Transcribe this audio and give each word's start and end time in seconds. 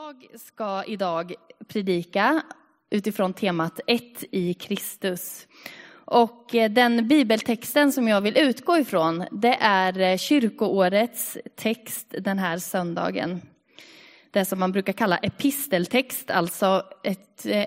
Jag 0.00 0.40
ska 0.40 0.84
idag 0.84 1.34
predika 1.68 2.42
utifrån 2.90 3.32
temat 3.32 3.80
ett 3.86 4.24
i 4.30 4.54
Kristus. 4.54 5.46
Och 5.92 6.54
eh, 6.54 6.70
den 6.70 7.08
bibeltexten 7.08 7.92
som 7.92 8.08
jag 8.08 8.20
vill 8.20 8.38
utgå 8.38 8.78
ifrån, 8.78 9.24
det 9.30 9.56
är 9.60 10.00
eh, 10.00 10.16
kyrkoårets 10.16 11.38
text 11.56 12.14
den 12.18 12.38
här 12.38 12.58
söndagen. 12.58 13.40
Det 14.30 14.44
som 14.44 14.58
man 14.58 14.72
brukar 14.72 14.92
kalla 14.92 15.18
episteltext, 15.18 16.30
alltså 16.30 16.82
ett, 17.04 17.46
eh, 17.46 17.66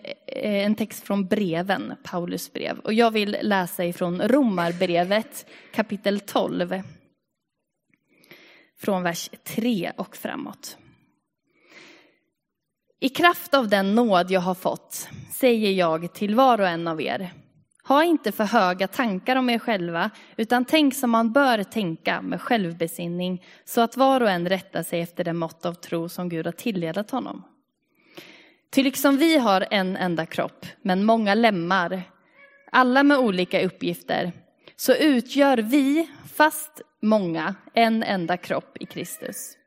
en 0.65 0.75
text 0.75 1.03
från 1.03 1.27
breven, 1.27 1.93
Paulus 2.03 2.53
brev. 2.53 2.79
Och 2.79 2.93
jag 2.93 3.11
vill 3.11 3.37
läsa 3.41 3.85
ifrån 3.85 4.21
Romarbrevet 4.21 5.45
kapitel 5.73 6.19
12. 6.19 6.81
Från 8.79 9.03
vers 9.03 9.29
3 9.43 9.91
och 9.97 10.17
framåt. 10.17 10.77
I 13.03 13.09
kraft 13.09 13.53
av 13.53 13.67
den 13.67 13.95
nåd 13.95 14.31
jag 14.31 14.41
har 14.41 14.53
fått 14.53 15.09
säger 15.31 15.71
jag 15.71 16.13
till 16.13 16.35
var 16.35 16.61
och 16.61 16.67
en 16.67 16.87
av 16.87 17.01
er. 17.01 17.33
Ha 17.83 18.03
inte 18.03 18.31
för 18.31 18.43
höga 18.43 18.87
tankar 18.87 19.35
om 19.35 19.49
er 19.49 19.59
själva, 19.59 20.09
utan 20.37 20.65
tänk 20.65 20.95
som 20.95 21.09
man 21.09 21.33
bör 21.33 21.63
tänka 21.63 22.21
med 22.21 22.41
självbesinning, 22.41 23.45
så 23.65 23.81
att 23.81 23.97
var 23.97 24.21
och 24.21 24.29
en 24.29 24.49
rättar 24.49 24.83
sig 24.83 25.01
efter 25.01 25.23
det 25.23 25.33
mått 25.33 25.65
av 25.65 25.73
tro 25.73 26.09
som 26.09 26.29
Gud 26.29 26.45
har 26.45 26.51
tilldelat 26.51 27.11
honom. 27.11 27.43
Ty 28.71 28.83
liksom 28.83 29.17
vi 29.17 29.37
har 29.37 29.67
en 29.71 29.97
enda 29.97 30.25
kropp, 30.25 30.65
men 30.81 31.03
många 31.03 31.33
lemmar, 31.33 32.01
alla 32.71 33.03
med 33.03 33.17
olika 33.17 33.65
uppgifter, 33.65 34.31
så 34.75 34.93
utgör 34.93 35.57
vi, 35.57 36.09
fast 36.35 36.81
många, 37.01 37.55
en 37.73 38.03
enda 38.03 38.37
kropp 38.37 38.77
i 38.79 38.85
Kristus. 38.85 39.57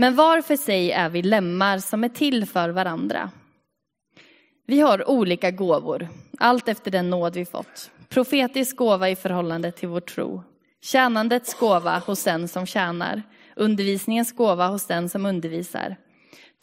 Men 0.00 0.14
var 0.14 0.40
för 0.40 0.56
sig 0.56 0.92
är 0.92 1.08
vi 1.08 1.22
lemmar 1.22 1.78
som 1.78 2.04
är 2.04 2.08
till 2.08 2.46
för 2.46 2.68
varandra. 2.68 3.30
Vi 4.66 4.80
har 4.80 5.10
olika 5.10 5.50
gåvor, 5.50 6.08
allt 6.38 6.68
efter 6.68 6.90
den 6.90 7.10
nåd 7.10 7.34
vi 7.34 7.44
fått. 7.44 7.90
Profetisk 8.08 8.76
gåva 8.76 9.10
i 9.10 9.16
förhållande 9.16 9.72
till 9.72 9.88
vår 9.88 10.00
tro. 10.00 10.42
Tjänandets 10.82 11.54
gåva 11.54 11.98
hos 11.98 12.24
den 12.24 12.48
som 12.48 12.66
tjänar. 12.66 13.22
Undervisningens 13.56 14.32
gåva 14.32 14.66
hos 14.66 14.86
den 14.86 15.08
som 15.08 15.26
undervisar. 15.26 15.96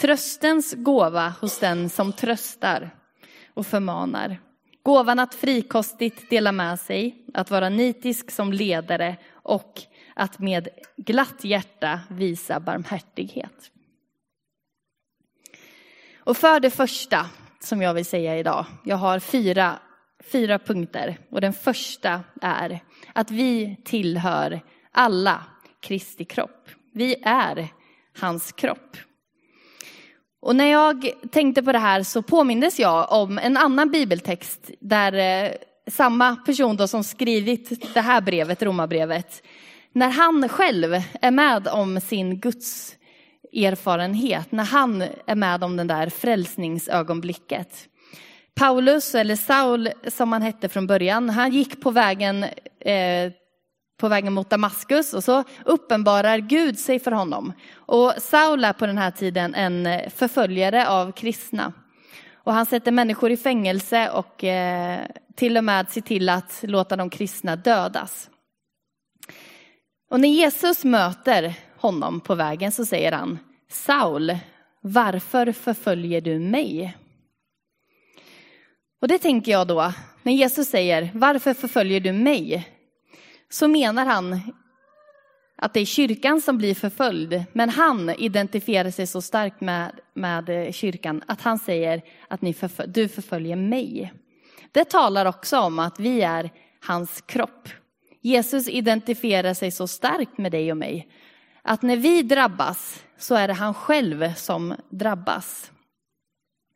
Tröstens 0.02 0.73
gåva 0.73 1.34
hos 1.42 1.59
den 1.59 1.90
som 1.90 2.14
tröstar 2.14 2.90
och 3.53 3.67
förmanar. 3.67 4.40
Gåvan 4.84 5.19
att 5.19 5.36
frikostigt 5.36 6.30
dela 6.30 6.52
med 6.52 6.80
sig, 6.80 7.25
att 7.34 7.52
vara 7.52 7.69
nitisk 7.69 8.31
som 8.31 8.53
ledare 8.53 9.16
och 9.31 9.81
att 10.18 10.40
med 10.40 10.68
glatt 10.98 11.44
hjärta 11.44 12.00
visa 12.10 12.60
barmhärtighet. 12.60 13.72
Och 16.20 16.38
för 16.38 16.59
det 16.59 16.70
första 16.70 17.26
som 17.59 17.82
jag 17.82 17.94
vill 17.94 18.06
säga 18.06 18.38
idag, 18.38 18.66
jag 18.84 18.98
har 18.98 19.20
fyra, 19.20 19.80
fyra 20.32 20.59
punkter. 20.59 21.18
Och 21.30 21.42
den 21.42 21.54
första 21.54 22.24
är 22.42 22.80
att 23.14 23.32
vi 23.32 23.78
tillhör 23.86 24.62
alla 24.92 25.44
Kristi 25.82 26.26
kropp. 26.26 26.70
Vi 26.94 27.16
är 27.24 27.68
hans 28.20 28.52
kropp. 28.52 28.98
Och 30.40 30.56
när 30.56 30.72
jag 30.72 31.12
tänkte 31.31 31.64
på 31.64 31.72
det 31.72 31.80
här 31.80 32.04
så 32.04 32.22
påmindes 32.22 32.80
jag 32.80 33.12
om 33.12 33.38
en 33.38 33.58
annan 33.58 33.90
bibeltext 33.90 34.72
där 34.80 35.14
eh, 35.14 35.52
samma 35.88 36.36
person 36.36 36.78
då 36.78 36.88
som 36.88 37.04
skrivit 37.04 37.94
det 37.94 38.02
här 38.02 38.22
brevet, 38.22 38.64
romabrevet, 38.64 39.44
när 39.94 40.10
han 40.10 40.50
själv 40.50 41.02
är 41.22 41.32
med 41.32 41.68
om 41.68 42.02
sin 42.02 42.40
Guds 42.40 42.96
erfarenhet, 43.54 44.52
när 44.52 44.64
han 44.64 45.04
är 45.26 45.36
med 45.36 45.64
om 45.64 45.78
den 45.78 45.88
där 45.88 46.10
frälsningsögonblicket. 46.10 47.88
Paulus, 48.56 49.16
eller 49.16 49.36
Saul 49.36 49.90
som 50.08 50.32
han 50.32 50.42
hette 50.42 50.70
från 50.70 50.88
början, 50.88 51.30
han 51.30 51.52
gick 51.52 51.82
på 51.82 51.92
vägen, 51.92 52.44
eh, 52.80 53.31
på 54.00 54.08
vägen 54.08 54.34
mot 54.34 54.50
Damaskus 54.50 55.14
och 55.14 55.24
så 55.24 55.44
uppenbarar 55.66 56.38
Gud 56.38 56.80
sig 56.80 57.00
för 57.00 57.12
honom. 57.12 57.53
Och 57.76 58.14
Saul 58.18 58.64
är 58.64 58.74
på 58.74 58.86
den 58.86 58.97
här 58.97 59.12
tiden 59.12 59.56
en 59.56 60.09
förföljare 60.09 60.88
av 60.88 61.12
kristna. 61.12 61.74
Och 62.34 62.53
han 62.53 62.66
sätter 62.66 62.92
människor 62.92 63.31
i 63.31 63.38
fängelse 63.38 64.09
och 64.09 64.44
eh, 64.44 65.00
till 65.36 65.58
och 65.58 65.64
med 65.64 65.90
ser 65.90 66.02
till 66.02 66.30
att 66.30 66.59
låta 66.62 66.96
de 66.96 67.09
kristna 67.09 67.56
dödas. 67.56 68.30
Och 70.09 70.19
när 70.19 70.29
Jesus 70.29 70.84
möter 70.84 71.53
honom 71.78 72.19
på 72.19 72.35
vägen 72.35 72.72
så 72.72 72.85
säger 72.85 73.12
han, 73.12 73.40
Saul, 73.69 74.38
varför 74.81 75.51
förföljer 75.51 76.22
du 76.22 76.40
mig? 76.40 76.97
Och 79.01 79.07
det 79.07 79.17
tänker 79.17 79.51
jag 79.51 79.67
då, 79.67 79.94
när 80.23 80.34
Jesus 80.34 80.69
säger, 80.69 81.09
varför 81.13 81.53
förföljer 81.53 82.00
du 82.00 82.12
mig? 82.12 82.67
Så 83.50 83.67
menar 83.67 84.06
han 84.06 84.41
att 85.56 85.73
det 85.73 85.79
är 85.79 85.85
kyrkan 85.85 86.41
som 86.41 86.57
blir 86.57 86.75
förföljd, 86.75 87.44
men 87.53 87.69
han 87.69 88.09
identifierar 88.09 88.91
sig 88.91 89.07
så 89.07 89.22
starkt 89.22 89.62
med, 89.62 90.00
med 90.13 90.75
kyrkan 90.75 91.23
att 91.28 91.41
han 91.41 91.59
säger 91.59 92.01
att 92.28 92.41
ni 92.41 92.53
förfölj, 92.53 92.91
du 92.91 93.07
förföljer 93.07 93.56
mig. 93.56 94.13
Det 94.72 94.85
talar 94.85 95.25
också 95.25 95.59
om 95.59 95.79
att 95.79 96.00
vi 96.00 96.22
är 96.22 96.50
hans 96.81 97.22
kropp. 97.22 97.69
Jesus 98.22 98.67
identifierar 98.67 99.53
sig 99.53 99.72
så 99.72 99.88
starkt 99.88 100.38
med 100.38 100.51
dig 100.51 100.72
och 100.72 100.78
mig 100.78 101.07
att 101.61 101.81
när 101.81 101.97
vi 101.97 102.22
drabbas 102.22 103.03
så 103.17 103.35
är 103.35 103.47
det 103.47 103.53
han 103.53 103.73
själv 103.73 104.33
som 104.33 104.75
drabbas. 104.89 105.72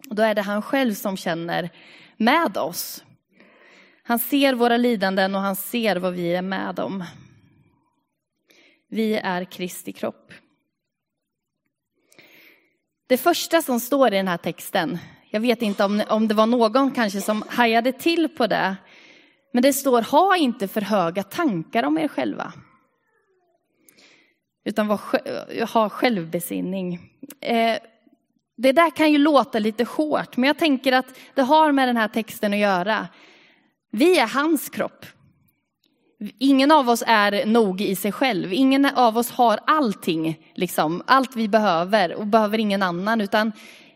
Då 0.10 0.24
är 0.24 0.36
det 0.36 0.42
han 0.42 0.62
själv 0.62 0.94
som 0.94 1.18
känner 1.18 1.70
med 2.18 2.58
oss. 2.58 3.04
Han 4.04 4.20
ser 4.20 4.54
våra 4.54 4.78
lidanden 4.78 5.36
och 5.36 5.42
han 5.42 5.56
ser 5.56 5.96
vad 5.96 6.14
vi 6.14 6.36
är 6.36 6.42
med 6.42 6.80
om. 6.80 7.04
Vi 8.90 9.16
är 9.16 9.46
Kristi 9.46 9.92
kropp. 9.92 10.34
Det 13.08 13.18
första 13.18 13.62
som 13.62 13.80
står 13.80 14.08
i 14.14 14.18
den 14.18 14.28
här 14.28 14.38
texten, 14.38 14.98
jag 15.30 15.40
vet 15.40 15.62
inte 15.62 15.84
om, 15.84 16.04
om 16.10 16.28
det 16.28 16.34
var 16.34 16.46
någon 16.46 16.92
kanske 16.92 17.22
som 17.22 17.44
hajade 17.48 17.92
till 17.92 18.30
på 18.30 18.48
det, 18.48 18.76
men 19.52 19.64
det 19.64 19.74
står 19.74 20.02
ha 20.02 20.38
inte 20.38 20.68
för 20.68 20.82
höga 20.82 21.24
tankar 21.24 21.84
om 21.84 21.98
er 21.98 22.08
själva. 22.08 22.54
Utan 24.66 24.88
var, 24.88 25.00
ha 25.66 25.90
självbesinning. 25.90 27.00
Eh, 27.42 27.78
det 28.58 28.72
där 28.72 28.90
kan 28.90 29.12
ju 29.12 29.18
låta 29.18 29.60
lite 29.60 29.84
hårt, 29.84 30.38
men 30.38 30.48
jag 30.48 30.58
tänker 30.58 30.92
att 30.92 31.06
det 31.36 31.42
har 31.42 31.72
med 31.72 31.88
den 31.88 31.98
här 31.98 32.08
texten 32.08 32.54
att 32.54 32.60
göra. 32.60 33.08
Vi 33.92 34.20
är 34.20 34.28
hans 34.28 34.70
kropp. 34.70 35.06
Ingen 36.40 36.72
av 36.72 36.90
oss 36.90 37.04
är 37.08 37.46
nog 37.46 37.82
i 37.82 37.96
sig 37.96 38.12
själv. 38.12 38.54
Ingen 38.54 38.86
av 38.86 39.18
oss 39.18 39.32
har 39.32 39.60
allting, 39.68 40.40
liksom, 40.56 41.04
allt 41.06 41.36
vi 41.36 41.48
behöver 41.48 42.14
och 42.14 42.28
behöver 42.28 42.58
ingen 42.58 42.84
annan. 42.84 43.22
Utan 43.22 43.52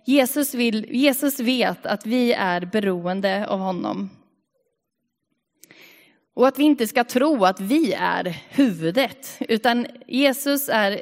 Jesus, 0.06 0.54
vill, 0.54 0.86
Jesus 0.90 1.40
vet 1.40 1.86
att 1.86 2.06
vi 2.06 2.34
är 2.34 2.66
beroende 2.66 3.48
av 3.48 3.60
honom. 3.60 4.10
Och 6.36 6.48
att 6.48 6.60
vi 6.60 6.64
inte 6.64 6.88
ska 6.88 7.04
tro 7.04 7.46
att 7.46 7.60
vi 7.60 7.94
är 7.94 8.38
huvudet, 8.50 9.38
utan 9.40 9.88
Jesus 10.08 10.70
är, 10.70 11.02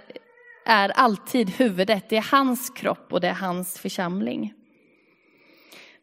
är 0.66 0.90
alltid 0.90 1.50
huvudet. 1.50 2.10
Det 2.10 2.18
är 2.18 2.32
hans 2.32 2.70
kropp 2.70 3.14
och 3.14 3.22
det 3.22 3.28
är 3.28 3.34
hans 3.34 3.80
församling. 3.80 4.54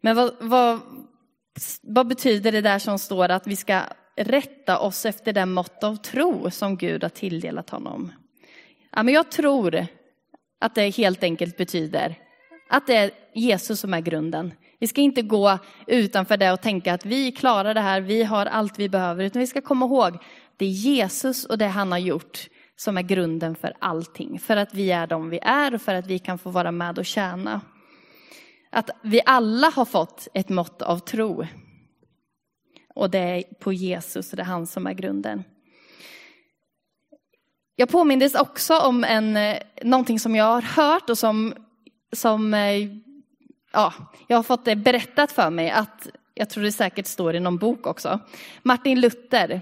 Men 0.00 0.16
vad, 0.16 0.34
vad, 0.40 0.80
vad 1.82 2.06
betyder 2.06 2.52
det 2.52 2.60
där 2.60 2.78
som 2.78 2.98
står 2.98 3.28
att 3.28 3.46
vi 3.46 3.56
ska 3.56 3.82
rätta 4.16 4.78
oss 4.78 5.06
efter 5.06 5.32
den 5.32 5.52
mått 5.52 5.84
av 5.84 5.96
tro 5.96 6.50
som 6.50 6.76
Gud 6.76 7.02
har 7.02 7.10
tilldelat 7.10 7.70
honom? 7.70 8.12
Ja, 8.90 9.02
men 9.02 9.14
jag 9.14 9.30
tror 9.30 9.86
att 10.60 10.74
det 10.74 10.96
helt 10.96 11.22
enkelt 11.22 11.56
betyder 11.56 12.14
att 12.68 12.86
det 12.86 12.96
är 12.96 13.10
Jesus 13.34 13.80
som 13.80 13.94
är 13.94 14.00
grunden. 14.00 14.52
Vi 14.80 14.86
ska 14.86 15.00
inte 15.00 15.22
gå 15.22 15.58
utanför 15.86 16.36
det 16.36 16.52
och 16.52 16.60
tänka 16.60 16.94
att 16.94 17.06
vi 17.06 17.32
klarar 17.32 17.74
det 17.74 17.80
här, 17.80 18.00
vi 18.00 18.22
har 18.22 18.46
allt 18.46 18.78
vi 18.78 18.88
behöver, 18.88 19.24
utan 19.24 19.40
vi 19.40 19.46
ska 19.46 19.60
komma 19.60 19.86
ihåg, 19.86 20.18
det 20.56 20.64
är 20.64 20.70
Jesus 20.70 21.44
och 21.44 21.58
det 21.58 21.66
han 21.66 21.92
har 21.92 21.98
gjort 21.98 22.48
som 22.76 22.98
är 22.98 23.02
grunden 23.02 23.54
för 23.54 23.72
allting. 23.78 24.38
För 24.38 24.56
att 24.56 24.74
vi 24.74 24.90
är 24.90 25.06
de 25.06 25.30
vi 25.30 25.38
är 25.42 25.74
och 25.74 25.82
för 25.82 25.94
att 25.94 26.06
vi 26.06 26.18
kan 26.18 26.38
få 26.38 26.50
vara 26.50 26.72
med 26.72 26.98
och 26.98 27.06
tjäna. 27.06 27.60
Att 28.70 28.90
vi 29.02 29.20
alla 29.26 29.70
har 29.70 29.84
fått 29.84 30.28
ett 30.34 30.48
mått 30.48 30.82
av 30.82 30.98
tro. 30.98 31.46
Och 32.94 33.10
det 33.10 33.18
är 33.18 33.42
på 33.54 33.72
Jesus, 33.72 34.30
det 34.30 34.42
är 34.42 34.46
han 34.46 34.66
som 34.66 34.86
är 34.86 34.92
grunden. 34.92 35.44
Jag 37.76 37.88
påmindes 37.88 38.34
också 38.34 38.78
om 38.78 39.04
en, 39.04 39.36
eh, 39.36 39.58
någonting 39.82 40.20
som 40.20 40.36
jag 40.36 40.44
har 40.44 40.62
hört 40.62 41.10
och 41.10 41.18
som, 41.18 41.54
som 42.12 42.54
eh, 42.54 42.88
ja, 43.72 43.92
jag 44.26 44.38
har 44.38 44.42
fått 44.42 44.64
det 44.64 44.76
berättat 44.76 45.32
för 45.32 45.50
mig 45.50 45.70
att, 45.70 46.08
jag 46.34 46.50
tror 46.50 46.64
det 46.64 46.72
säkert 46.72 47.06
står 47.06 47.34
i 47.34 47.40
någon 47.40 47.58
bok 47.58 47.86
också, 47.86 48.18
Martin 48.62 49.00
Luther 49.00 49.60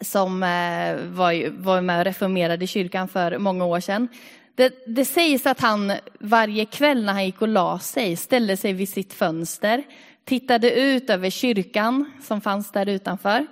som 0.00 0.42
eh, 0.42 0.96
var, 0.96 1.50
var 1.62 1.80
med 1.80 1.98
och 1.98 2.04
reformerade 2.04 2.66
kyrkan 2.66 3.08
för 3.08 3.38
många 3.38 3.64
år 3.64 3.80
sedan. 3.80 4.08
Det, 4.54 4.84
det 4.86 5.04
sägs 5.04 5.46
att 5.46 5.60
han 5.60 5.92
varje 6.20 6.64
kväll 6.64 7.04
när 7.04 7.12
han 7.12 7.24
gick 7.24 7.42
och 7.42 7.48
la 7.48 7.78
sig 7.78 8.16
ställde 8.16 8.56
sig 8.56 8.72
vid 8.72 8.88
sitt 8.88 9.12
fönster, 9.12 9.84
tittade 10.24 10.72
ut 10.72 11.10
över 11.10 11.30
kyrkan 11.30 12.10
som 12.22 12.40
fanns 12.40 12.72
där 12.72 12.88
utanför. 12.88 13.46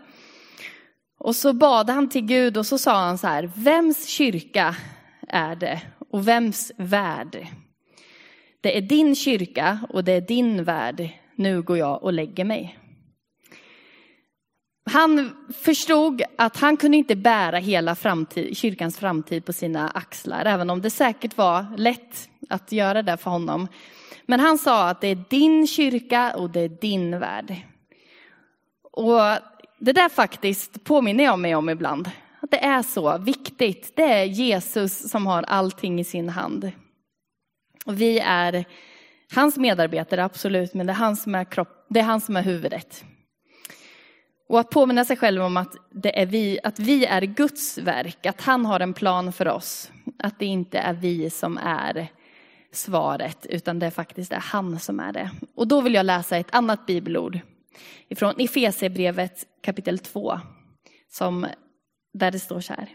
Och 1.19 1.37
så 1.37 1.53
bad 1.53 1.91
han 1.91 2.09
till 2.09 2.27
Gud 2.27 2.57
och 2.57 2.67
så 2.67 2.79
sa 2.79 3.01
han 3.01 3.19
så 3.19 3.27
här, 3.27 3.51
vems 3.55 4.07
kyrka 4.07 4.77
är 5.29 5.57
det 5.57 5.81
och 6.11 6.29
vems 6.29 6.73
värld? 6.77 7.47
Det 8.65 8.77
är 8.77 8.83
din 8.83 9.15
kyrka 9.15 9.79
och 9.89 10.05
det 10.05 10.13
är 10.13 10.21
din 10.21 10.65
värld. 10.65 11.09
Nu 11.35 11.63
går 11.63 11.79
jag 11.79 12.03
och 12.03 12.13
lägger 12.13 12.45
mig. 12.45 12.79
Han 14.91 15.37
förstod 15.63 16.23
att 16.39 16.57
han 16.57 16.77
kunde 16.77 16.97
inte 16.97 17.17
bära 17.17 17.59
hela 17.59 17.95
framtid, 17.95 18.57
kyrkans 18.57 18.99
framtid 18.99 19.45
på 19.45 19.53
sina 19.53 19.89
axlar, 19.89 20.45
även 20.45 20.71
om 20.71 20.81
det 20.81 20.91
säkert 20.91 21.37
var 21.37 21.67
lätt 21.77 22.29
att 22.49 22.73
göra 22.73 23.03
det 23.03 23.17
för 23.17 23.31
honom. 23.31 23.69
Men 24.27 24.41
han 24.41 24.59
sa 24.59 24.89
att 24.89 25.01
det 25.01 25.09
är 25.09 25.25
din 25.31 25.67
kyrka 25.67 26.37
och 26.37 26.51
det 26.51 26.61
är 26.61 26.69
din 26.69 27.19
värld. 27.19 27.57
Och 28.93 29.21
det 29.79 29.93
där 29.93 30.09
faktiskt 30.09 30.85
påminner 30.85 31.25
jag 31.25 31.39
mig 31.39 31.55
om 31.55 31.69
ibland. 31.69 32.11
Att 32.41 32.51
det 32.51 32.65
är 32.65 32.83
så 32.83 33.19
viktigt. 33.19 33.93
Det 33.97 34.13
är 34.13 34.25
Jesus 34.25 35.11
som 35.11 35.27
har 35.27 35.43
allting 35.43 36.01
i 36.01 36.05
sin 36.05 36.29
hand. 36.29 36.73
Och 37.87 38.01
vi 38.01 38.19
är 38.19 38.65
hans 39.35 39.57
medarbetare, 39.57 40.25
absolut, 40.25 40.75
men 40.75 40.87
det 40.87 40.93
är 40.93 40.97
han 40.97 41.17
som 41.17 41.35
är, 41.35 41.45
kropp, 41.45 41.87
det 41.89 42.01
är, 42.01 42.05
han 42.05 42.21
som 42.21 42.37
är 42.37 42.43
huvudet. 42.43 43.05
Och 44.49 44.61
att 44.61 44.71
påminna 44.71 45.05
sig 45.05 45.17
själv 45.17 45.43
om 45.43 45.57
att, 45.57 45.77
det 45.91 46.21
är 46.21 46.27
vi, 46.27 46.59
att 46.63 46.79
vi 46.79 47.05
är 47.05 47.23
Guds 47.23 47.79
verk, 47.79 48.27
att 48.27 48.41
han 48.41 48.67
har 48.67 48.81
en 48.81 48.95
plan 48.95 49.33
för 49.33 49.49
oss. 49.49 49.93
Att 50.19 50.39
det 50.39 50.47
inte 50.47 50.79
är 50.79 50.93
vi 50.93 51.31
som 51.31 51.59
är 51.59 52.09
svaret, 52.73 53.47
utan 53.47 53.79
det 53.79 53.91
faktiskt 53.91 54.33
är 54.33 54.41
han 54.41 54.81
som 54.81 55.01
är 55.01 55.13
det. 55.13 55.31
Och 55.55 55.69
då 55.69 55.81
vill 55.81 55.95
jag 55.95 56.07
läsa 56.07 56.37
ett 56.37 56.55
annat 56.55 56.87
bibelord 56.87 57.39
ifrån 58.09 58.35
Efesierbrevet 58.39 59.47
kapitel 59.63 59.99
2, 59.99 60.41
som, 61.11 61.47
där 62.13 62.31
det 62.31 62.41
står 62.41 62.61
så 62.61 62.73
här. 62.73 62.89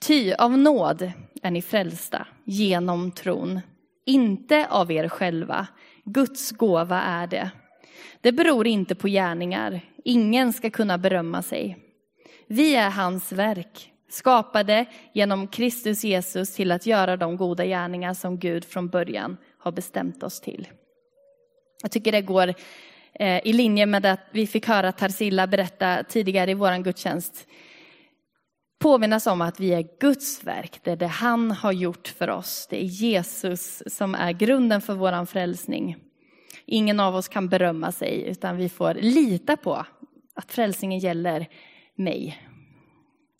Ty 0.00 0.32
av 0.32 0.58
nåd 0.58 1.12
är 1.42 1.50
ni 1.50 1.62
frälsta 1.62 2.26
genom 2.44 3.10
tron, 3.10 3.60
inte 4.08 4.66
av 4.70 4.92
er 4.92 5.08
själva. 5.08 5.66
Guds 6.04 6.52
gåva 6.52 7.02
är 7.02 7.26
det. 7.26 7.50
Det 8.20 8.32
beror 8.32 8.66
inte 8.66 8.94
på 8.94 9.08
gärningar. 9.08 9.80
Ingen 10.04 10.52
ska 10.52 10.70
kunna 10.70 10.98
berömma 10.98 11.42
sig. 11.42 11.78
Vi 12.46 12.74
är 12.74 12.90
hans 12.90 13.32
verk, 13.32 13.92
skapade 14.10 14.86
genom 15.12 15.48
Kristus 15.48 16.04
Jesus 16.04 16.54
till 16.54 16.72
att 16.72 16.86
göra 16.86 17.16
de 17.16 17.36
goda 17.36 17.64
gärningar 17.64 18.14
som 18.14 18.38
Gud 18.38 18.64
från 18.64 18.88
början 18.88 19.36
har 19.58 19.72
bestämt 19.72 20.22
oss 20.22 20.40
till. 20.40 20.68
Jag 21.82 21.90
tycker 21.90 22.12
det 22.12 22.22
går 22.22 22.54
eh, 23.12 23.46
i 23.46 23.52
linje 23.52 23.86
med 23.86 24.06
att 24.06 24.20
vi 24.30 24.46
fick 24.46 24.66
höra 24.66 24.92
Tarsilla 24.92 25.46
berätta 25.46 26.04
tidigare 26.08 26.50
i 26.50 26.54
vår 26.54 26.82
gudstjänst. 26.82 27.46
Påminnas 28.78 29.26
om 29.26 29.40
att 29.40 29.60
vi 29.60 29.72
är 29.74 29.88
Guds 30.00 30.44
verk, 30.44 30.80
det 30.82 30.90
är 30.90 30.96
det 30.96 31.06
han 31.06 31.50
har 31.50 31.72
gjort 31.72 32.08
för 32.08 32.30
oss. 32.30 32.66
Det 32.70 32.82
är 32.82 32.86
Jesus 32.86 33.82
som 33.86 34.14
är 34.14 34.32
grunden 34.32 34.80
för 34.80 34.94
vår 34.94 35.24
frälsning. 35.24 35.96
Ingen 36.66 37.00
av 37.00 37.14
oss 37.14 37.28
kan 37.28 37.48
berömma 37.48 37.92
sig, 37.92 38.22
utan 38.22 38.56
vi 38.56 38.68
får 38.68 38.94
lita 38.94 39.56
på 39.56 39.86
att 40.34 40.52
frälsningen 40.52 40.98
gäller 40.98 41.46
mig. 41.94 42.42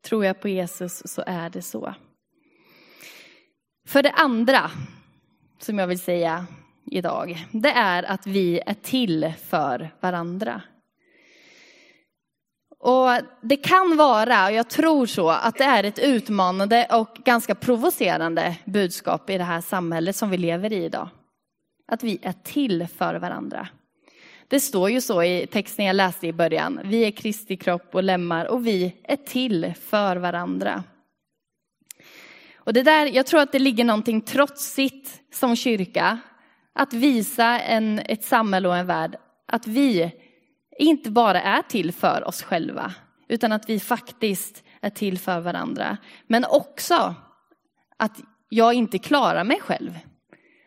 Tror 0.03 0.25
jag 0.25 0.41
på 0.41 0.49
Jesus 0.49 1.03
så 1.07 1.23
är 1.27 1.51
det 1.51 1.63
så. 1.63 1.95
För 3.87 4.03
det 4.03 4.11
andra, 4.11 4.71
som 5.59 5.79
jag 5.79 5.87
vill 5.87 5.99
säga 5.99 6.47
idag, 6.91 7.47
det 7.53 7.71
är 7.71 8.03
att 8.03 8.27
vi 8.27 8.61
är 8.67 8.75
till 8.75 9.33
för 9.49 9.91
varandra. 10.01 10.63
Och 12.81 13.11
det 13.43 13.57
kan 13.57 13.97
vara, 13.97 14.47
och 14.47 14.53
jag 14.53 14.69
tror 14.71 15.07
så, 15.07 15.31
att 15.31 15.59
det 15.59 15.65
är 15.65 15.85
ett 15.85 15.99
utmanande 15.99 16.87
och 16.91 17.17
ganska 17.25 17.55
provocerande 17.55 18.57
budskap 18.65 19.31
i 19.31 19.39
det 19.39 19.45
här 19.45 19.61
samhället 19.61 20.17
som 20.17 20.31
vi 20.31 20.37
lever 20.37 20.73
i 20.73 20.85
idag. 20.85 21.09
Att 21.89 22.03
vi 22.03 22.19
är 22.23 22.35
till 22.45 22.87
för 22.99 23.15
varandra. 23.15 23.69
Det 24.49 24.61
står 24.61 24.91
ju 24.91 25.01
så 25.01 25.23
i 25.23 25.47
texten 25.47 25.85
jag 25.85 25.97
läste 25.97 26.27
i 26.27 26.33
början. 26.33 26.81
Vi 26.85 27.05
är 27.05 27.11
Kristi 27.11 27.57
kropp 27.57 27.95
och 27.95 28.03
lemmar 28.03 28.45
och 28.45 28.67
vi 28.67 28.95
är 29.05 29.17
till 29.17 29.75
för 29.81 30.17
varandra. 30.17 30.85
Och 32.57 32.73
det 32.73 32.83
där, 32.83 33.07
jag 33.07 33.27
tror 33.27 33.41
att 33.41 33.53
det 33.53 33.59
ligger 33.59 33.85
någonting 33.85 34.21
trotsigt 34.21 35.35
som 35.35 35.57
kyrka. 35.57 36.19
Att 36.73 36.93
visa 36.93 37.61
en, 37.61 37.99
ett 37.99 38.25
samhälle 38.25 38.69
och 38.69 38.77
en 38.77 38.87
värld 38.87 39.17
att 39.49 39.67
vi 39.67 40.13
inte 40.79 41.11
bara 41.11 41.43
är 41.43 41.63
till 41.63 41.93
för 41.93 42.29
oss 42.29 42.43
själva, 42.43 42.95
utan 43.29 43.53
att 43.53 43.69
vi 43.69 43.81
faktiskt 43.81 44.65
är 44.81 44.91
till 44.91 45.19
för 45.19 45.41
varandra. 45.41 45.97
Men 46.27 46.45
också 46.45 47.15
att 47.97 48.21
jag 48.49 48.75
inte 48.75 48.99
klarar 48.99 49.45
mig 49.45 49.61
själv. 49.61 49.99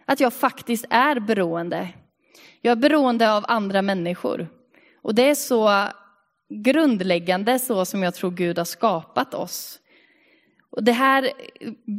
Att 0.05 0.19
jag 0.19 0.33
faktiskt 0.33 0.85
är 0.89 1.19
beroende. 1.19 1.89
Jag 2.61 2.71
är 2.71 2.75
beroende 2.75 3.33
av 3.33 3.45
andra 3.47 3.81
människor. 3.81 4.47
Och 5.01 5.15
det 5.15 5.29
är 5.29 5.35
så 5.35 5.87
grundläggande 6.49 7.59
så 7.59 7.85
som 7.85 8.03
jag 8.03 8.15
tror 8.15 8.31
Gud 8.31 8.57
har 8.57 8.65
skapat 8.65 9.33
oss. 9.33 9.79
Och 10.71 10.83
det 10.83 10.91
här 10.91 11.31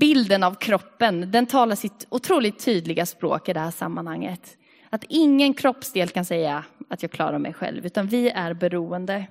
bilden 0.00 0.42
av 0.42 0.54
kroppen, 0.54 1.30
den 1.30 1.46
talar 1.46 1.76
sitt 1.76 2.06
otroligt 2.08 2.64
tydliga 2.64 3.06
språk 3.06 3.48
i 3.48 3.52
det 3.52 3.60
här 3.60 3.70
sammanhanget. 3.70 4.56
Att 4.90 5.04
ingen 5.08 5.54
kroppsdel 5.54 6.08
kan 6.08 6.24
säga 6.24 6.64
att 6.88 7.02
jag 7.02 7.10
klarar 7.10 7.38
mig 7.38 7.52
själv, 7.52 7.86
utan 7.86 8.06
vi 8.06 8.28
är 8.28 8.54
beroende 8.54 9.26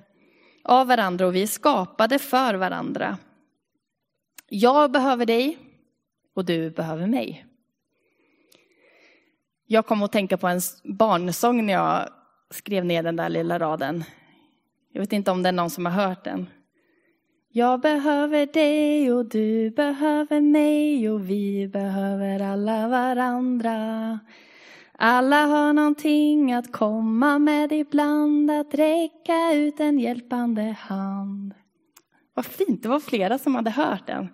av 0.64 0.86
varandra 0.86 1.26
och 1.26 1.34
vi 1.34 1.42
är 1.42 1.46
skapade 1.46 2.18
för 2.18 2.54
varandra. 2.54 3.18
Jag 4.48 4.92
behöver 4.92 5.26
dig 5.26 5.58
och 6.34 6.44
du 6.44 6.70
behöver 6.70 7.06
mig. 7.06 7.46
Jag 9.66 9.86
kom 9.86 10.02
att 10.02 10.12
tänka 10.12 10.36
på 10.36 10.48
en 10.48 10.60
barnsång 10.84 11.66
när 11.66 11.72
jag 11.72 12.08
skrev 12.50 12.84
ner 12.84 13.02
den 13.02 13.16
där 13.16 13.28
lilla 13.28 13.58
raden. 13.58 14.04
Jag 14.92 15.00
vet 15.00 15.12
inte 15.12 15.30
om 15.30 15.42
det 15.42 15.48
är 15.48 15.52
någon 15.52 15.70
som 15.70 15.86
har 15.86 15.92
hört 15.92 16.24
den. 16.24 16.46
Jag 17.48 17.80
behöver 17.80 18.46
dig 18.46 19.12
och 19.12 19.24
du 19.24 19.70
behöver 19.70 20.40
mig 20.40 21.10
och 21.10 21.30
vi 21.30 21.68
behöver 21.68 22.40
alla 22.40 22.88
varandra. 22.88 24.18
Alla 25.04 25.46
har 25.46 25.72
någonting 25.72 26.52
att 26.52 26.72
komma 26.72 27.38
med 27.38 27.72
ibland, 27.72 28.50
att 28.50 28.74
räcka 28.74 29.52
ut 29.52 29.80
en 29.80 29.98
hjälpande 29.98 30.62
hand. 30.62 31.54
Vad 32.34 32.46
fint, 32.46 32.82
det 32.82 32.88
var 32.88 33.00
flera 33.00 33.38
som 33.38 33.54
hade 33.54 33.70
hört 33.70 34.06
den. 34.06 34.28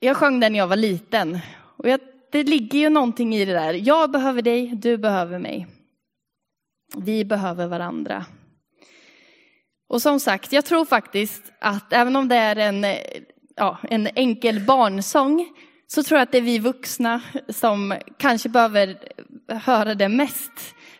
Jag 0.00 0.16
sjöng 0.16 0.40
den 0.40 0.52
när 0.52 0.58
jag 0.58 0.66
var 0.66 0.76
liten 0.76 1.38
och 1.76 1.88
jag 1.88 2.00
det 2.32 2.42
ligger 2.42 2.78
ju 2.78 2.88
någonting 2.88 3.34
i 3.34 3.44
det 3.44 3.52
där. 3.52 3.74
Jag 3.74 4.10
behöver 4.10 4.42
dig, 4.42 4.66
du 4.66 4.98
behöver 4.98 5.38
mig. 5.38 5.66
Vi 6.96 7.24
behöver 7.24 7.66
varandra. 7.66 8.26
Och 9.88 10.02
som 10.02 10.20
sagt, 10.20 10.52
jag 10.52 10.64
tror 10.64 10.84
faktiskt 10.84 11.52
att 11.58 11.92
även 11.92 12.16
om 12.16 12.28
det 12.28 12.36
är 12.36 12.56
en, 12.56 12.86
ja, 13.56 13.78
en 13.82 14.08
enkel 14.14 14.60
barnsång 14.60 15.48
så 15.92 16.02
tror 16.02 16.18
jag 16.18 16.22
att 16.22 16.32
det 16.32 16.38
är 16.38 16.42
vi 16.42 16.58
vuxna 16.58 17.20
som 17.48 17.94
kanske 18.16 18.48
behöver 18.48 18.98
höra 19.48 19.94
det 19.94 20.08
mest. 20.08 20.52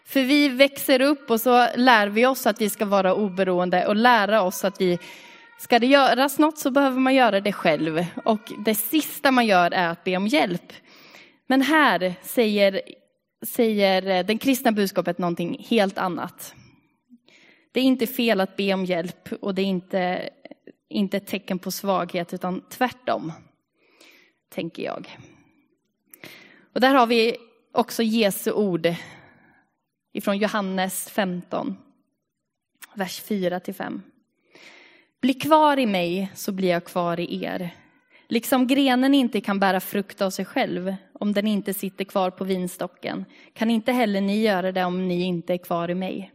För 0.04 0.22
vi 0.22 0.48
växer 0.48 1.00
upp 1.00 1.30
och 1.30 1.40
så 1.40 1.66
lär 1.76 2.06
vi 2.06 2.26
oss 2.26 2.46
att 2.46 2.60
vi 2.60 2.70
ska 2.70 2.84
vara 2.84 3.14
oberoende 3.14 3.86
och 3.86 3.96
lära 3.96 4.42
oss 4.42 4.64
att 4.64 4.80
vi 4.80 4.98
Ska 5.60 5.78
det 5.78 5.86
göras 5.86 6.38
något 6.38 6.58
så 6.58 6.70
behöver 6.70 7.00
man 7.00 7.14
göra 7.14 7.40
det 7.40 7.52
själv 7.52 8.04
och 8.24 8.52
det 8.64 8.74
sista 8.74 9.30
man 9.30 9.46
gör 9.46 9.70
är 9.70 9.88
att 9.88 10.04
be 10.04 10.16
om 10.16 10.26
hjälp. 10.26 10.72
Men 11.46 11.62
här 11.62 12.14
säger, 12.22 12.80
säger 13.46 14.22
den 14.22 14.38
kristna 14.38 14.72
budskapet 14.72 15.18
någonting 15.18 15.66
helt 15.68 15.98
annat. 15.98 16.54
Det 17.72 17.80
är 17.80 17.84
inte 17.84 18.06
fel 18.06 18.40
att 18.40 18.56
be 18.56 18.74
om 18.74 18.84
hjälp 18.84 19.32
och 19.40 19.54
det 19.54 19.62
är 19.62 19.66
inte, 19.66 20.30
inte 20.88 21.16
ett 21.16 21.26
tecken 21.26 21.58
på 21.58 21.70
svaghet 21.70 22.34
utan 22.34 22.60
tvärtom, 22.70 23.32
tänker 24.50 24.82
jag. 24.82 25.18
Och 26.72 26.80
där 26.80 26.94
har 26.94 27.06
vi 27.06 27.36
också 27.72 28.02
Jesu 28.02 28.52
ord 28.52 28.94
ifrån 30.12 30.38
Johannes 30.38 31.10
15, 31.10 31.76
vers 32.94 33.20
4 33.20 33.60
5. 33.76 34.02
Bli 35.20 35.34
kvar 35.34 35.78
i 35.78 35.86
mig 35.86 36.32
så 36.34 36.52
blir 36.52 36.68
jag 36.68 36.84
kvar 36.84 37.20
i 37.20 37.44
er. 37.44 37.70
Liksom 38.28 38.66
grenen 38.66 39.14
inte 39.14 39.40
kan 39.40 39.60
bära 39.60 39.80
frukt 39.80 40.22
av 40.22 40.30
sig 40.30 40.44
själv 40.44 40.94
om 41.12 41.32
den 41.32 41.46
inte 41.46 41.74
sitter 41.74 42.04
kvar 42.04 42.30
på 42.30 42.44
vinstocken 42.44 43.24
kan 43.52 43.70
inte 43.70 43.92
heller 43.92 44.20
ni 44.20 44.42
göra 44.42 44.72
det 44.72 44.84
om 44.84 45.08
ni 45.08 45.22
inte 45.22 45.54
är 45.54 45.58
kvar 45.58 45.90
i 45.90 45.94
mig. 45.94 46.32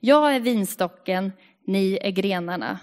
Jag 0.00 0.34
är 0.34 0.40
vinstocken, 0.40 1.32
ni 1.64 1.98
är 2.02 2.10
grenarna. 2.10 2.78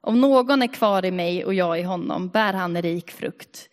Om 0.00 0.20
någon 0.20 0.62
är 0.62 0.66
kvar 0.66 1.04
i 1.04 1.10
mig 1.10 1.44
och 1.44 1.54
jag 1.54 1.80
i 1.80 1.82
honom 1.82 2.28
bär 2.28 2.52
han 2.52 2.82
rik 2.82 3.10
frukt. 3.10 3.68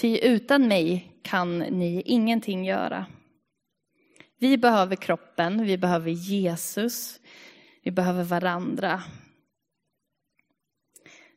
Ty 0.00 0.18
utan 0.18 0.68
mig 0.68 1.12
kan 1.22 1.58
ni 1.58 2.02
ingenting 2.06 2.64
göra. 2.64 3.06
Vi 4.38 4.58
behöver 4.58 4.96
kroppen, 4.96 5.64
vi 5.66 5.78
behöver 5.78 6.10
Jesus, 6.10 7.20
vi 7.82 7.90
behöver 7.90 8.24
varandra. 8.24 9.02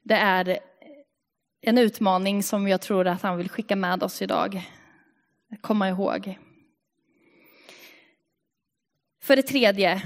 Det 0.03 0.13
är 0.13 0.59
en 1.61 1.77
utmaning 1.77 2.43
som 2.43 2.67
jag 2.67 2.81
tror 2.81 3.07
att 3.07 3.21
han 3.21 3.37
vill 3.37 3.49
skicka 3.49 3.75
med 3.75 4.03
oss 4.03 4.21
idag. 4.21 4.69
Komma 5.61 5.89
ihåg. 5.89 6.39
För 9.21 9.35
det 9.35 9.43
tredje, 9.43 10.01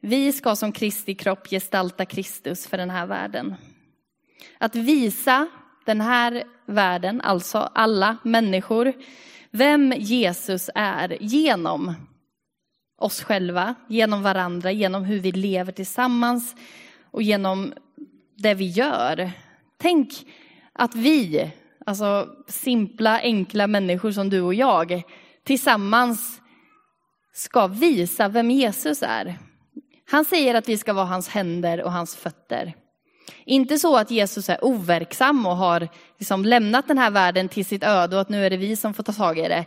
vi 0.00 0.32
ska 0.32 0.56
som 0.56 0.72
Kristi 0.72 1.14
kropp 1.14 1.48
gestalta 1.48 2.04
Kristus 2.04 2.66
för 2.66 2.76
den 2.76 2.90
här 2.90 3.06
världen. 3.06 3.54
Att 4.58 4.74
visa 4.74 5.48
den 5.84 6.00
här 6.00 6.44
världen, 6.66 7.20
alltså 7.20 7.58
alla 7.58 8.16
människor, 8.22 8.92
vem 9.50 9.94
Jesus 9.96 10.70
är 10.74 11.16
genom 11.20 11.94
oss 12.98 13.22
själva, 13.22 13.74
genom 13.88 14.22
varandra, 14.22 14.72
genom 14.72 15.04
hur 15.04 15.20
vi 15.20 15.32
lever 15.32 15.72
tillsammans 15.72 16.56
och 17.10 17.22
genom 17.22 17.72
det 18.36 18.54
vi 18.54 18.66
gör. 18.66 19.30
Tänk 19.76 20.12
att 20.72 20.94
vi, 20.94 21.50
alltså 21.86 22.28
simpla, 22.48 23.20
enkla 23.20 23.66
människor 23.66 24.12
som 24.12 24.30
du 24.30 24.40
och 24.40 24.54
jag, 24.54 25.02
tillsammans 25.44 26.40
ska 27.32 27.66
visa 27.66 28.28
vem 28.28 28.50
Jesus 28.50 29.02
är. 29.02 29.38
Han 30.10 30.24
säger 30.24 30.54
att 30.54 30.68
vi 30.68 30.78
ska 30.78 30.92
vara 30.92 31.06
hans 31.06 31.28
händer 31.28 31.82
och 31.82 31.92
hans 31.92 32.16
fötter. 32.16 32.74
Inte 33.44 33.78
så 33.78 33.96
att 33.96 34.10
Jesus 34.10 34.48
är 34.48 34.64
overksam 34.64 35.46
och 35.46 35.56
har 35.56 35.88
liksom 36.18 36.44
lämnat 36.44 36.88
den 36.88 36.98
här 36.98 37.10
världen 37.10 37.48
till 37.48 37.64
sitt 37.64 37.84
öde 37.84 38.16
och 38.16 38.22
att 38.22 38.28
nu 38.28 38.46
är 38.46 38.50
det 38.50 38.56
vi 38.56 38.76
som 38.76 38.94
får 38.94 39.02
ta 39.02 39.12
tag 39.12 39.38
i 39.38 39.48
det. 39.48 39.64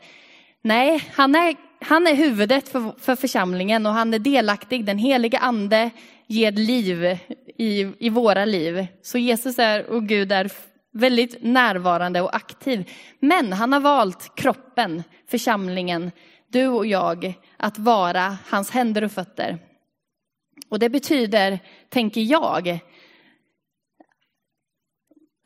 Nej, 0.62 1.04
han 1.14 1.36
är, 1.36 1.56
han 1.82 2.08
är 2.08 2.16
huvudet 2.16 2.70
för, 2.70 3.00
för 3.00 3.16
församlingen 3.16 3.86
och 3.86 3.94
han 3.94 4.14
är 4.14 4.20
delaktig. 4.20 4.86
Den 4.86 4.98
heliga 4.98 5.40
ande 5.40 5.90
ger 6.28 6.52
liv 6.52 7.18
i, 7.58 7.92
i 8.00 8.10
våra 8.10 8.46
liv. 8.46 8.88
Så 9.02 9.18
Jesus 9.18 9.60
är 9.60 9.86
och 9.86 10.04
Gud 10.04 10.32
är 10.32 10.52
väldigt 10.94 11.38
närvarande 11.44 12.22
och 12.22 12.36
aktiv. 12.36 12.90
Men 13.20 13.54
han 13.54 13.74
har 13.74 13.80
valt 13.80 14.36
kroppen, 14.36 15.04
församlingen, 15.30 16.12
du 16.48 16.68
och 16.68 16.86
jag, 16.86 17.34
att 17.58 17.80
vara 17.80 18.38
hans 18.50 18.72
händer 18.72 19.04
och 19.04 19.12
fötter. 19.12 19.58
Och 20.70 20.80
det 20.80 20.90
betyder, 20.90 21.60
tänker 21.90 22.22
jag, 22.22 22.80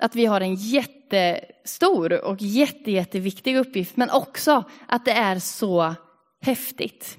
att 0.01 0.15
vi 0.15 0.25
har 0.25 0.41
en 0.41 0.55
jättestor 0.55 2.25
och 2.25 2.37
jätte, 2.39 2.91
jätteviktig 2.91 3.57
uppgift, 3.57 3.97
men 3.97 4.09
också 4.09 4.63
att 4.87 5.05
det 5.05 5.11
är 5.11 5.39
så 5.39 5.95
häftigt. 6.41 7.17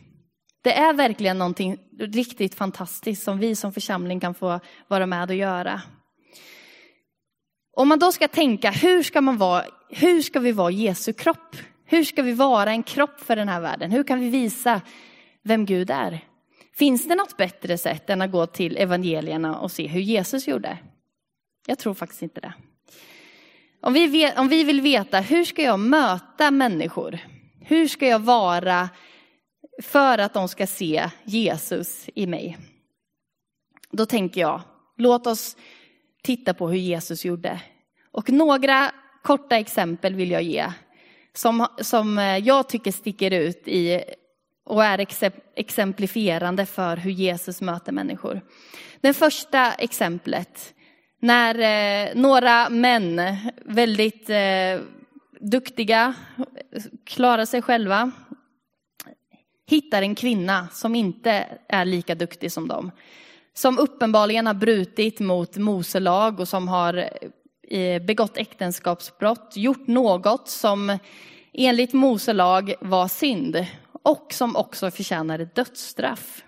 Det 0.62 0.72
är 0.72 0.92
verkligen 0.92 1.38
någonting 1.38 1.78
riktigt 1.98 2.54
fantastiskt 2.54 3.22
som 3.22 3.38
vi 3.38 3.56
som 3.56 3.72
församling 3.72 4.20
kan 4.20 4.34
få 4.34 4.60
vara 4.88 5.06
med 5.06 5.30
och 5.30 5.36
göra. 5.36 5.82
Om 7.76 7.88
man 7.88 7.98
då 7.98 8.12
ska 8.12 8.28
tänka, 8.28 8.70
hur 8.70 9.02
ska, 9.02 9.20
man 9.20 9.38
vara, 9.38 9.64
hur 9.90 10.22
ska 10.22 10.40
vi 10.40 10.52
vara 10.52 10.70
Jesu 10.70 11.12
kropp? 11.12 11.56
Hur 11.84 12.04
ska 12.04 12.22
vi 12.22 12.32
vara 12.32 12.70
en 12.70 12.82
kropp 12.82 13.20
för 13.20 13.36
den 13.36 13.48
här 13.48 13.60
världen? 13.60 13.90
Hur 13.90 14.04
kan 14.04 14.20
vi 14.20 14.28
visa 14.28 14.80
vem 15.42 15.66
Gud 15.66 15.90
är? 15.90 16.20
Finns 16.74 17.08
det 17.08 17.14
något 17.14 17.36
bättre 17.36 17.78
sätt 17.78 18.10
än 18.10 18.22
att 18.22 18.30
gå 18.30 18.46
till 18.46 18.76
evangelierna 18.76 19.58
och 19.58 19.72
se 19.72 19.86
hur 19.86 20.00
Jesus 20.00 20.48
gjorde? 20.48 20.78
Jag 21.66 21.78
tror 21.78 21.94
faktiskt 21.94 22.22
inte 22.22 22.40
det. 22.40 22.52
Om 23.84 23.92
vi, 23.92 24.06
vet, 24.06 24.38
om 24.38 24.48
vi 24.48 24.64
vill 24.64 24.80
veta 24.80 25.20
hur 25.20 25.44
ska 25.44 25.62
jag 25.62 25.78
möta 25.78 26.50
människor? 26.50 27.18
Hur 27.60 27.88
ska 27.88 28.06
jag 28.06 28.18
vara 28.18 28.88
för 29.82 30.18
att 30.18 30.34
de 30.34 30.48
ska 30.48 30.66
se 30.66 31.10
Jesus 31.24 32.08
i 32.14 32.26
mig? 32.26 32.58
Då 33.90 34.06
tänker 34.06 34.40
jag, 34.40 34.60
låt 34.96 35.26
oss 35.26 35.56
titta 36.22 36.54
på 36.54 36.68
hur 36.68 36.78
Jesus 36.78 37.24
gjorde. 37.24 37.60
Och 38.12 38.30
några 38.30 38.92
korta 39.22 39.56
exempel 39.56 40.14
vill 40.14 40.30
jag 40.30 40.42
ge 40.42 40.72
som, 41.34 41.66
som 41.78 42.18
eh, 42.18 42.38
jag 42.38 42.68
tycker 42.68 42.92
sticker 42.92 43.30
ut 43.30 43.68
i 43.68 44.02
och 44.64 44.84
är 44.84 45.06
exemplifierande 45.54 46.66
för 46.66 46.96
hur 46.96 47.10
Jesus 47.10 47.60
möter 47.60 47.92
människor. 47.92 48.40
Det 49.00 49.14
första 49.14 49.72
exemplet 49.72 50.74
när 51.22 51.54
eh, 51.58 52.14
några 52.14 52.68
män, 52.68 53.36
väldigt 53.64 54.30
eh, 54.30 54.80
duktiga, 55.40 56.14
klarar 57.04 57.44
sig 57.44 57.62
själva, 57.62 58.10
hittar 59.66 60.02
en 60.02 60.14
kvinna 60.14 60.68
som 60.72 60.94
inte 60.94 61.46
är 61.68 61.84
lika 61.84 62.14
duktig 62.14 62.52
som 62.52 62.68
dem. 62.68 62.90
Som 63.54 63.78
uppenbarligen 63.78 64.46
har 64.46 64.54
brutit 64.54 65.20
mot 65.20 65.56
Moselag 65.56 66.40
och 66.40 66.48
som 66.48 66.68
har 66.68 67.10
eh, 67.68 68.02
begått 68.02 68.36
äktenskapsbrott, 68.36 69.52
gjort 69.56 69.86
något 69.86 70.48
som 70.48 70.98
enligt 71.52 71.92
Moselag 71.92 72.74
var 72.80 73.08
synd 73.08 73.66
och 74.02 74.32
som 74.32 74.56
också 74.56 74.90
förtjänade 74.90 75.44
dödsstraff. 75.44 76.44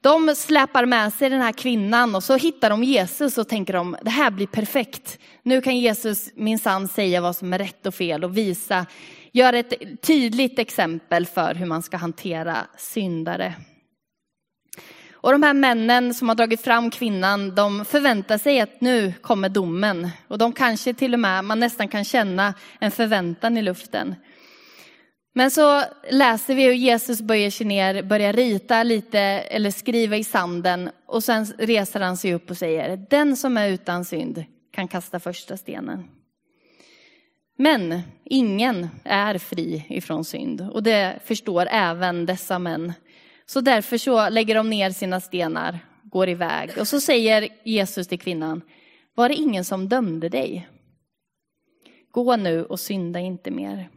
De 0.00 0.34
släpar 0.34 0.86
med 0.86 1.12
sig 1.12 1.30
den 1.30 1.40
här 1.40 1.52
kvinnan 1.52 2.14
och 2.14 2.24
så 2.24 2.36
hittar 2.36 2.70
de 2.70 2.84
Jesus 2.84 3.38
och 3.38 3.48
tänker 3.48 3.72
de, 3.72 3.96
det 4.02 4.10
här 4.10 4.30
blir 4.30 4.46
perfekt. 4.46 5.18
Nu 5.42 5.60
kan 5.60 5.76
Jesus 5.76 6.30
minsann 6.34 6.88
säga 6.88 7.20
vad 7.20 7.36
som 7.36 7.52
är 7.52 7.58
rätt 7.58 7.86
och 7.86 7.94
fel 7.94 8.24
och 8.24 8.36
visa, 8.36 8.86
göra 9.32 9.58
ett 9.58 10.02
tydligt 10.02 10.58
exempel 10.58 11.26
för 11.26 11.54
hur 11.54 11.66
man 11.66 11.82
ska 11.82 11.96
hantera 11.96 12.56
syndare. 12.76 13.54
Och 15.20 15.32
de 15.32 15.42
här 15.42 15.54
männen 15.54 16.14
som 16.14 16.28
har 16.28 16.36
dragit 16.36 16.60
fram 16.60 16.90
kvinnan, 16.90 17.54
de 17.54 17.84
förväntar 17.84 18.38
sig 18.38 18.60
att 18.60 18.80
nu 18.80 19.12
kommer 19.20 19.48
domen. 19.48 20.10
Och 20.28 20.38
de 20.38 20.52
kanske 20.52 20.94
till 20.94 21.14
och 21.14 21.20
med, 21.20 21.44
man 21.44 21.60
nästan 21.60 21.88
kan 21.88 22.04
känna 22.04 22.54
en 22.80 22.90
förväntan 22.90 23.56
i 23.56 23.62
luften. 23.62 24.14
Men 25.32 25.50
så 25.50 25.82
läser 26.10 26.54
vi 26.54 26.64
hur 26.64 26.72
Jesus 26.72 27.20
böjer 27.20 27.50
sig 27.50 27.66
ner, 27.66 28.02
börjar 28.02 28.32
rita 28.32 28.82
lite 28.82 29.20
eller 29.20 29.70
skriva 29.70 30.16
i 30.16 30.24
sanden 30.24 30.90
och 31.06 31.24
sen 31.24 31.46
reser 31.58 32.00
han 32.00 32.16
sig 32.16 32.34
upp 32.34 32.50
och 32.50 32.56
säger, 32.56 33.06
den 33.10 33.36
som 33.36 33.56
är 33.56 33.68
utan 33.68 34.04
synd 34.04 34.44
kan 34.70 34.88
kasta 34.88 35.20
första 35.20 35.56
stenen. 35.56 36.04
Men 37.56 38.00
ingen 38.24 38.88
är 39.04 39.38
fri 39.38 39.84
ifrån 39.88 40.24
synd 40.24 40.68
och 40.72 40.82
det 40.82 41.18
förstår 41.24 41.68
även 41.70 42.26
dessa 42.26 42.58
män. 42.58 42.92
Så 43.46 43.60
därför 43.60 43.98
så 43.98 44.28
lägger 44.28 44.54
de 44.54 44.70
ner 44.70 44.90
sina 44.90 45.20
stenar, 45.20 45.78
går 46.02 46.28
iväg 46.28 46.70
och 46.78 46.88
så 46.88 47.00
säger 47.00 47.48
Jesus 47.64 48.08
till 48.08 48.18
kvinnan, 48.18 48.62
var 49.14 49.28
det 49.28 49.34
ingen 49.34 49.64
som 49.64 49.88
dömde 49.88 50.28
dig? 50.28 50.68
Gå 52.10 52.36
nu 52.36 52.64
och 52.64 52.80
synda 52.80 53.20
inte 53.20 53.50
mer. 53.50 53.88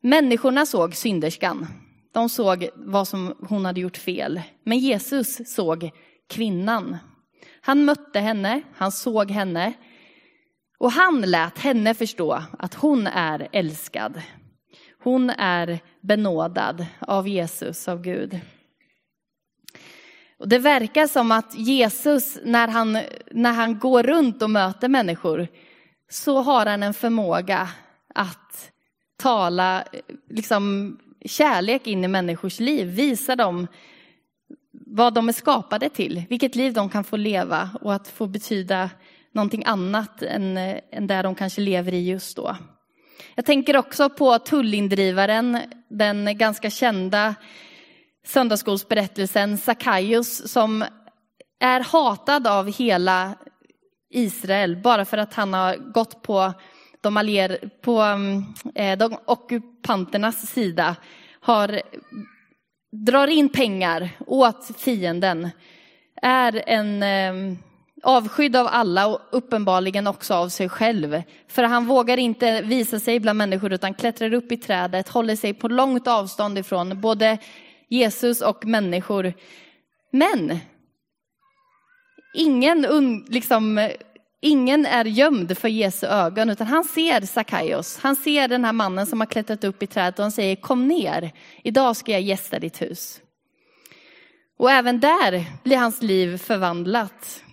Människorna 0.00 0.66
såg 0.66 0.94
synderskan. 0.94 1.66
De 2.12 2.28
såg 2.28 2.68
vad 2.74 3.08
som 3.08 3.34
hon 3.48 3.64
hade 3.64 3.80
gjort 3.80 3.96
fel. 3.96 4.42
Men 4.64 4.78
Jesus 4.78 5.54
såg 5.54 5.90
kvinnan. 6.28 6.96
Han 7.60 7.84
mötte 7.84 8.20
henne, 8.20 8.62
han 8.74 8.92
såg 8.92 9.30
henne. 9.30 9.72
Och 10.78 10.92
han 10.92 11.20
lät 11.20 11.58
henne 11.58 11.94
förstå 11.94 12.42
att 12.58 12.74
hon 12.74 13.06
är 13.06 13.48
älskad. 13.52 14.22
Hon 15.02 15.30
är 15.30 15.78
benådad 16.00 16.86
av 17.00 17.28
Jesus, 17.28 17.88
av 17.88 18.02
Gud. 18.02 18.40
Och 20.38 20.48
det 20.48 20.58
verkar 20.58 21.06
som 21.06 21.32
att 21.32 21.54
Jesus, 21.54 22.38
när 22.44 22.68
han, 22.68 22.98
när 23.30 23.52
han 23.52 23.78
går 23.78 24.02
runt 24.02 24.42
och 24.42 24.50
möter 24.50 24.88
människor, 24.88 25.48
så 26.10 26.40
har 26.40 26.66
han 26.66 26.82
en 26.82 26.94
förmåga 26.94 27.68
att 28.14 28.72
tala 29.18 29.84
liksom, 30.28 30.96
kärlek 31.24 31.86
in 31.86 32.04
i 32.04 32.08
människors 32.08 32.60
liv, 32.60 32.86
visa 32.86 33.36
dem 33.36 33.66
vad 34.86 35.14
de 35.14 35.28
är 35.28 35.32
skapade 35.32 35.88
till, 35.88 36.22
vilket 36.28 36.56
liv 36.56 36.72
de 36.72 36.88
kan 36.88 37.04
få 37.04 37.16
leva 37.16 37.70
och 37.80 37.94
att 37.94 38.08
få 38.08 38.26
betyda 38.26 38.90
någonting 39.32 39.62
annat 39.66 40.22
än, 40.22 40.56
än 40.92 41.06
där 41.06 41.22
de 41.22 41.34
kanske 41.34 41.60
lever 41.60 41.94
i 41.94 42.08
just 42.08 42.36
då. 42.36 42.56
Jag 43.34 43.44
tänker 43.44 43.76
också 43.76 44.08
på 44.10 44.38
tullindrivaren, 44.38 45.58
den 45.88 46.38
ganska 46.38 46.70
kända 46.70 47.34
söndagsskolsberättelsen 48.26 49.58
Sackaios 49.58 50.52
som 50.52 50.84
är 51.60 51.80
hatad 51.80 52.46
av 52.46 52.72
hela 52.72 53.34
Israel 54.10 54.76
bara 54.76 55.04
för 55.04 55.18
att 55.18 55.34
han 55.34 55.54
har 55.54 55.76
gått 55.76 56.22
på 56.22 56.52
de, 57.00 57.16
allier, 57.16 57.70
på 57.82 58.02
eh, 58.74 58.98
de 58.98 59.16
ockupanternas 59.24 60.50
sida 60.50 60.96
har, 61.40 61.82
drar 62.92 63.26
in 63.26 63.48
pengar 63.48 64.10
åt 64.26 64.70
fienden 64.78 65.50
är 66.22 66.62
en, 66.66 67.02
eh, 67.02 67.58
Avskydd 68.02 68.56
av 68.56 68.66
alla 68.70 69.06
och 69.06 69.20
uppenbarligen 69.32 70.06
också 70.06 70.34
av 70.34 70.48
sig 70.48 70.68
själv. 70.68 71.22
För 71.48 71.62
han 71.62 71.86
vågar 71.86 72.16
inte 72.16 72.62
visa 72.62 73.00
sig 73.00 73.20
bland 73.20 73.36
människor 73.36 73.72
utan 73.72 73.94
klättrar 73.94 74.34
upp 74.34 74.52
i 74.52 74.56
trädet, 74.56 75.08
håller 75.08 75.36
sig 75.36 75.54
på 75.54 75.68
långt 75.68 76.06
avstånd 76.06 76.58
ifrån 76.58 77.00
både 77.00 77.38
Jesus 77.88 78.40
och 78.40 78.66
människor. 78.66 79.32
Men 80.12 80.58
ingen, 82.34 82.86
liksom, 83.28 83.88
ingen 84.40 84.86
är 84.86 85.04
gömd 85.04 85.58
för 85.58 85.68
Jesu 85.68 86.06
ögon 86.06 86.50
utan 86.50 86.66
han 86.66 86.84
ser 86.84 87.20
Sackaios. 87.20 87.98
Han 87.98 88.16
ser 88.16 88.48
den 88.48 88.64
här 88.64 88.72
mannen 88.72 89.06
som 89.06 89.20
har 89.20 89.26
klättrat 89.26 89.64
upp 89.64 89.82
i 89.82 89.86
trädet 89.86 90.18
och 90.18 90.22
han 90.22 90.32
säger 90.32 90.56
kom 90.56 90.88
ner, 90.88 91.32
idag 91.62 91.96
ska 91.96 92.12
jag 92.12 92.20
gästa 92.20 92.58
ditt 92.58 92.82
hus. 92.82 93.20
Och 94.58 94.70
även 94.70 95.00
där 95.00 95.44
blir 95.64 95.76
hans 95.76 96.02
liv 96.02 96.38
förvandlat. 96.38 97.44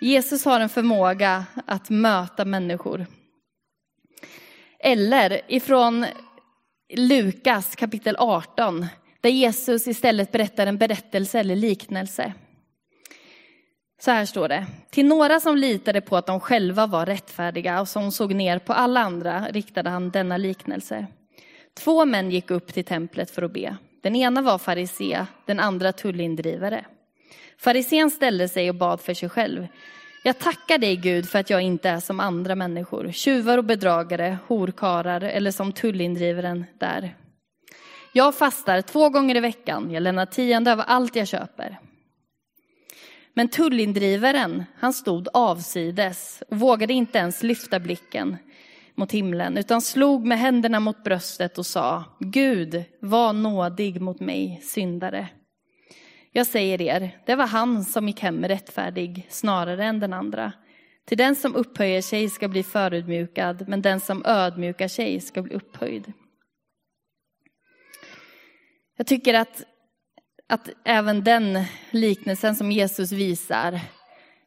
Jesus 0.00 0.44
har 0.44 0.60
en 0.60 0.68
förmåga 0.68 1.44
att 1.66 1.90
möta 1.90 2.44
människor. 2.44 3.06
Eller 4.78 5.40
ifrån 5.48 6.06
Lukas 6.94 7.76
kapitel 7.76 8.16
18, 8.18 8.86
där 9.20 9.30
Jesus 9.30 9.88
istället 9.88 10.32
berättar 10.32 10.66
en 10.66 10.78
berättelse 10.78 11.40
eller 11.40 11.56
liknelse. 11.56 12.32
Så 14.00 14.10
här 14.10 14.24
står 14.24 14.48
det. 14.48 14.66
Till 14.90 15.06
några 15.06 15.40
som 15.40 15.56
litade 15.56 16.00
på 16.00 16.16
att 16.16 16.26
de 16.26 16.40
själva 16.40 16.86
var 16.86 17.06
rättfärdiga 17.06 17.80
och 17.80 17.88
som 17.88 18.12
såg 18.12 18.34
ner 18.34 18.58
på 18.58 18.72
alla 18.72 19.00
andra 19.00 19.46
riktade 19.50 19.90
han 19.90 20.10
denna 20.10 20.36
liknelse. 20.36 21.06
Två 21.74 22.04
män 22.04 22.30
gick 22.30 22.50
upp 22.50 22.72
till 22.72 22.84
templet 22.84 23.30
för 23.30 23.42
att 23.42 23.52
be. 23.52 23.76
Den 24.02 24.16
ena 24.16 24.42
var 24.42 24.58
farisé, 24.58 25.26
den 25.46 25.60
andra 25.60 25.92
tullindrivare. 25.92 26.84
Farisén 27.58 28.10
ställde 28.10 28.48
sig 28.48 28.68
och 28.68 28.74
bad 28.74 29.00
för 29.00 29.14
sig 29.14 29.28
själv. 29.28 29.66
Jag 30.24 30.38
tackar 30.38 30.78
dig 30.78 30.96
Gud 30.96 31.28
för 31.28 31.38
att 31.38 31.50
jag 31.50 31.62
inte 31.62 31.88
är 31.88 32.00
som 32.00 32.20
andra 32.20 32.54
människor, 32.54 33.12
tjuvar 33.12 33.58
och 33.58 33.64
bedragare, 33.64 34.38
horkarar 34.46 35.20
eller 35.20 35.50
som 35.50 35.72
tullindrivaren 35.72 36.64
där. 36.78 37.14
Jag 38.12 38.34
fastar 38.34 38.82
två 38.82 39.08
gånger 39.08 39.36
i 39.36 39.40
veckan, 39.40 39.90
jag 39.90 40.02
lämnar 40.02 40.26
tionde 40.26 40.72
av 40.72 40.82
allt 40.86 41.16
jag 41.16 41.28
köper. 41.28 41.78
Men 43.38 43.48
tullindrivaren, 43.48 44.64
han 44.74 44.92
stod 44.92 45.28
avsides 45.32 46.42
och 46.48 46.58
vågade 46.58 46.92
inte 46.92 47.18
ens 47.18 47.42
lyfta 47.42 47.80
blicken 47.80 48.36
mot 48.94 49.12
himlen, 49.12 49.58
utan 49.58 49.80
slog 49.80 50.26
med 50.26 50.38
händerna 50.38 50.80
mot 50.80 51.04
bröstet 51.04 51.58
och 51.58 51.66
sa, 51.66 52.04
Gud, 52.20 52.84
var 53.00 53.32
nådig 53.32 54.00
mot 54.00 54.20
mig, 54.20 54.60
syndare. 54.62 55.28
Jag 56.32 56.46
säger 56.46 56.82
er, 56.82 57.18
det 57.26 57.34
var 57.34 57.46
han 57.46 57.84
som 57.84 58.08
gick 58.08 58.20
hem 58.20 58.44
rättfärdig 58.44 59.26
snarare 59.28 59.84
än 59.84 60.00
den 60.00 60.12
andra. 60.12 60.52
Till 61.04 61.18
den 61.18 61.36
som 61.36 61.56
upphöjer 61.56 62.02
sig 62.02 62.30
ska 62.30 62.48
bli 62.48 62.62
förödmjukad, 62.62 63.68
men 63.68 63.82
den 63.82 64.00
som 64.00 64.24
ödmjukar 64.24 64.88
sig 64.88 65.20
ska 65.20 65.42
bli 65.42 65.54
upphöjd. 65.54 66.12
Jag 68.96 69.06
tycker 69.06 69.34
att, 69.34 69.62
att 70.48 70.68
även 70.84 71.24
den 71.24 71.64
liknelsen 71.90 72.54
som 72.54 72.72
Jesus 72.72 73.12
visar 73.12 73.80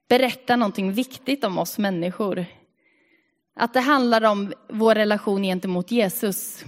berättar 0.10 0.58
någonting 0.58 0.94
viktigt 0.94 1.44
om 1.44 1.58
oss 1.58 1.78
människor. 1.78 2.46
Att 3.56 3.74
det 3.74 3.80
handlar 3.80 4.24
om 4.24 4.54
vår 4.70 4.96
relation 4.96 5.44
gentemot 5.44 5.92
Jesus. 5.92 6.66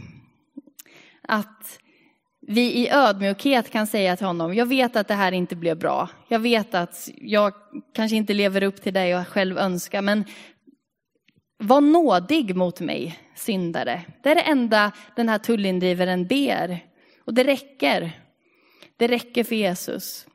Att 1.21 1.79
vi 2.47 2.73
i 2.73 2.89
ödmjukhet 2.89 3.69
kan 3.69 3.87
säga 3.87 4.17
till 4.17 4.25
honom, 4.25 4.53
jag 4.53 4.65
vet 4.65 4.95
att 4.95 5.07
det 5.07 5.13
här 5.13 5.31
inte 5.31 5.55
blev 5.55 5.77
bra. 5.77 6.09
Jag 6.27 6.39
vet 6.39 6.75
att 6.75 7.09
jag 7.17 7.53
kanske 7.93 8.17
inte 8.17 8.33
lever 8.33 8.63
upp 8.63 8.81
till 8.81 8.93
det 8.93 9.07
jag 9.07 9.27
själv 9.27 9.57
önskar, 9.57 10.01
men 10.01 10.25
var 11.57 11.81
nådig 11.81 12.55
mot 12.55 12.79
mig, 12.79 13.19
syndare. 13.35 14.01
Det 14.23 14.29
är 14.29 14.35
det 14.35 14.41
enda 14.41 14.91
den 15.15 15.29
här 15.29 15.37
tullindrivaren 15.37 16.27
ber. 16.27 16.79
Och 17.25 17.33
det 17.33 17.43
räcker. 17.43 18.22
Det 19.03 19.07
räcker 19.07 19.43
för 19.43 19.55
Jesus. 19.55 20.25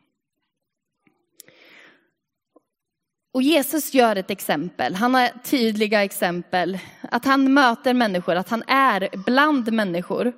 Och 3.32 3.42
Jesus 3.42 3.94
gör 3.94 4.16
ett 4.16 4.30
exempel, 4.30 4.94
han 4.94 5.14
har 5.14 5.28
tydliga 5.44 6.04
exempel. 6.04 6.78
Att 7.02 7.24
han 7.24 7.54
möter 7.54 7.94
människor, 7.94 8.34
att 8.34 8.48
han 8.48 8.62
är 8.66 9.08
bland 9.26 9.72
människor. 9.72 10.32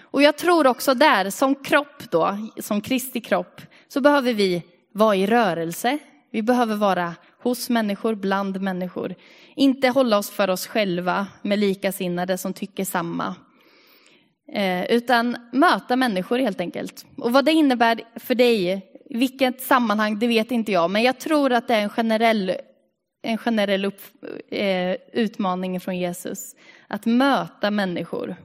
Och 0.00 0.22
jag 0.22 0.36
tror 0.36 0.66
också 0.66 0.94
där, 0.94 1.30
som 1.30 1.54
kropp 1.54 2.10
då, 2.10 2.38
som 2.60 2.80
Kristi 2.80 3.20
kropp, 3.20 3.60
så 3.88 4.00
behöver 4.00 4.32
vi 4.32 4.62
vara 4.92 5.16
i 5.16 5.26
rörelse. 5.26 5.98
Vi 6.30 6.42
behöver 6.42 6.76
vara 6.76 7.14
hos 7.42 7.70
människor, 7.70 8.14
bland 8.14 8.60
människor. 8.60 9.14
Inte 9.54 9.88
hålla 9.88 10.18
oss 10.18 10.30
för 10.30 10.50
oss 10.50 10.66
själva 10.66 11.26
med 11.42 11.58
likasinnade 11.58 12.38
som 12.38 12.52
tycker 12.52 12.84
samma. 12.84 13.34
Eh, 14.54 14.84
utan 14.84 15.36
möta 15.52 15.96
människor 15.96 16.38
helt 16.38 16.60
enkelt. 16.60 17.06
Och 17.16 17.32
vad 17.32 17.44
det 17.44 17.52
innebär 17.52 18.00
för 18.16 18.34
dig, 18.34 18.86
vilket 19.10 19.60
sammanhang, 19.60 20.18
det 20.18 20.26
vet 20.26 20.50
inte 20.50 20.72
jag. 20.72 20.90
Men 20.90 21.02
jag 21.02 21.20
tror 21.20 21.52
att 21.52 21.68
det 21.68 21.74
är 21.74 21.80
en 21.80 21.88
generell, 21.88 22.52
en 23.22 23.38
generell 23.38 23.84
upp, 23.84 24.00
eh, 24.50 24.96
utmaning 25.12 25.80
från 25.80 25.98
Jesus. 25.98 26.54
Att 26.88 27.06
möta 27.06 27.70
människor. 27.70 28.36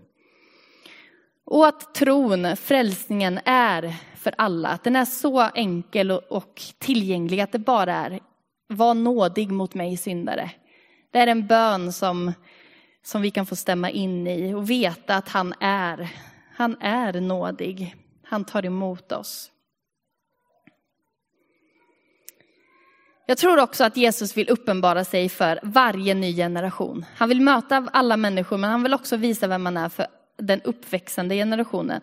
Och 1.45 1.67
att 1.67 1.95
tron, 1.95 2.57
frälsningen, 2.57 3.39
är 3.45 3.95
för 4.15 4.33
alla. 4.37 4.69
Att 4.69 4.83
den 4.83 4.95
är 4.95 5.05
så 5.05 5.41
enkel 5.41 6.11
och 6.11 6.61
tillgänglig 6.79 7.41
att 7.41 7.51
det 7.51 7.59
bara 7.59 7.93
är 7.93 8.19
var 8.67 8.93
nådig 8.93 9.51
mot 9.51 9.73
mig 9.73 9.97
syndare. 9.97 10.51
Det 11.11 11.19
är 11.19 11.27
en 11.27 11.47
bön 11.47 11.93
som, 11.93 12.33
som 13.09 13.21
vi 13.21 13.31
kan 13.31 13.45
få 13.45 13.55
stämma 13.55 13.89
in 13.89 14.27
i 14.27 14.53
och 14.53 14.69
veta 14.69 15.15
att 15.15 15.29
han 15.29 15.53
är, 15.59 16.09
han 16.55 16.77
är 16.81 17.13
nådig. 17.13 17.95
Han 18.23 18.45
tar 18.45 18.65
emot 18.65 19.11
oss. 19.11 19.51
Jag 23.25 23.37
tror 23.37 23.59
också 23.59 23.83
att 23.83 23.97
Jesus 23.97 24.37
vill 24.37 24.49
uppenbara 24.49 25.03
sig 25.05 25.29
för 25.29 25.59
varje 25.63 26.13
ny 26.13 26.35
generation. 26.35 27.05
Han 27.15 27.29
vill 27.29 27.41
möta 27.41 27.89
alla 27.93 28.17
människor 28.17 28.57
men 28.57 28.69
han 28.69 28.83
vill 28.83 28.93
också 28.93 29.17
visa 29.17 29.47
vem 29.47 29.63
man 29.63 29.77
är 29.77 29.89
för 29.89 30.07
den 30.37 30.61
uppväxande 30.61 31.35
generationen. 31.35 32.01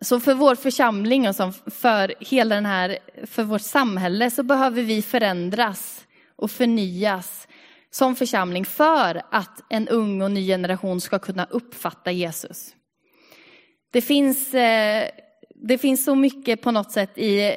Så 0.00 0.20
för 0.20 0.34
vår 0.34 0.54
församling 0.54 1.28
och 1.28 1.34
för 1.66 2.14
hela 2.20 2.54
den 2.54 2.66
här, 2.66 2.98
för 3.26 3.42
vårt 3.42 3.62
samhälle 3.62 4.30
så 4.30 4.42
behöver 4.42 4.82
vi 4.82 5.02
förändras 5.02 6.06
och 6.36 6.50
förnyas 6.50 7.47
som 7.90 8.16
församling 8.16 8.64
för 8.64 9.22
att 9.30 9.64
en 9.68 9.88
ung 9.88 10.22
och 10.22 10.30
ny 10.30 10.46
generation 10.46 11.00
ska 11.00 11.18
kunna 11.18 11.46
uppfatta 11.50 12.12
Jesus. 12.12 12.74
Det 13.90 14.00
finns, 14.00 14.54
eh, 14.54 15.08
det 15.54 15.78
finns 15.78 16.04
så 16.04 16.14
mycket 16.14 16.62
på 16.62 16.70
något 16.70 16.92
sätt 16.92 17.18
i, 17.18 17.52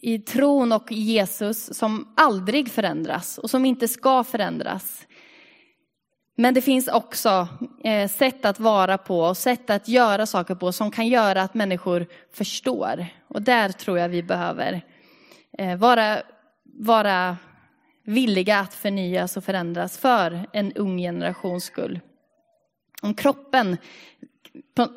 i 0.00 0.18
tron 0.18 0.72
och 0.72 0.92
Jesus 0.92 1.78
som 1.78 2.12
aldrig 2.16 2.70
förändras 2.70 3.38
och 3.38 3.50
som 3.50 3.64
inte 3.64 3.88
ska 3.88 4.24
förändras. 4.24 5.06
Men 6.36 6.54
det 6.54 6.60
finns 6.60 6.88
också 6.88 7.48
eh, 7.84 8.10
sätt 8.10 8.44
att 8.44 8.60
vara 8.60 8.98
på 8.98 9.20
och 9.20 9.36
sätt 9.36 9.70
att 9.70 9.88
göra 9.88 10.26
saker 10.26 10.54
på 10.54 10.72
som 10.72 10.90
kan 10.90 11.08
göra 11.08 11.42
att 11.42 11.54
människor 11.54 12.06
förstår. 12.32 13.06
Och 13.28 13.42
där 13.42 13.68
tror 13.68 13.98
jag 13.98 14.08
vi 14.08 14.22
behöver 14.22 14.82
eh, 15.58 15.76
vara, 15.76 16.22
vara 16.64 17.36
villiga 18.04 18.58
att 18.58 18.74
förnyas 18.74 19.36
och 19.36 19.44
förändras 19.44 19.98
för 19.98 20.46
en 20.52 20.72
ung 20.72 20.98
generations 20.98 21.64
skull. 21.64 22.00
Om 23.02 23.14
kroppen, 23.14 23.76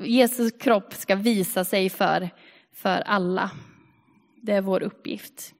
Jesus 0.01 0.51
kropp 0.51 0.93
ska 0.93 1.15
visa 1.15 1.65
sig 1.65 1.89
för, 1.89 2.29
för 2.73 3.01
alla. 3.01 3.51
Det 4.41 4.51
är 4.51 4.61
vår 4.61 4.83
uppgift. 4.83 5.53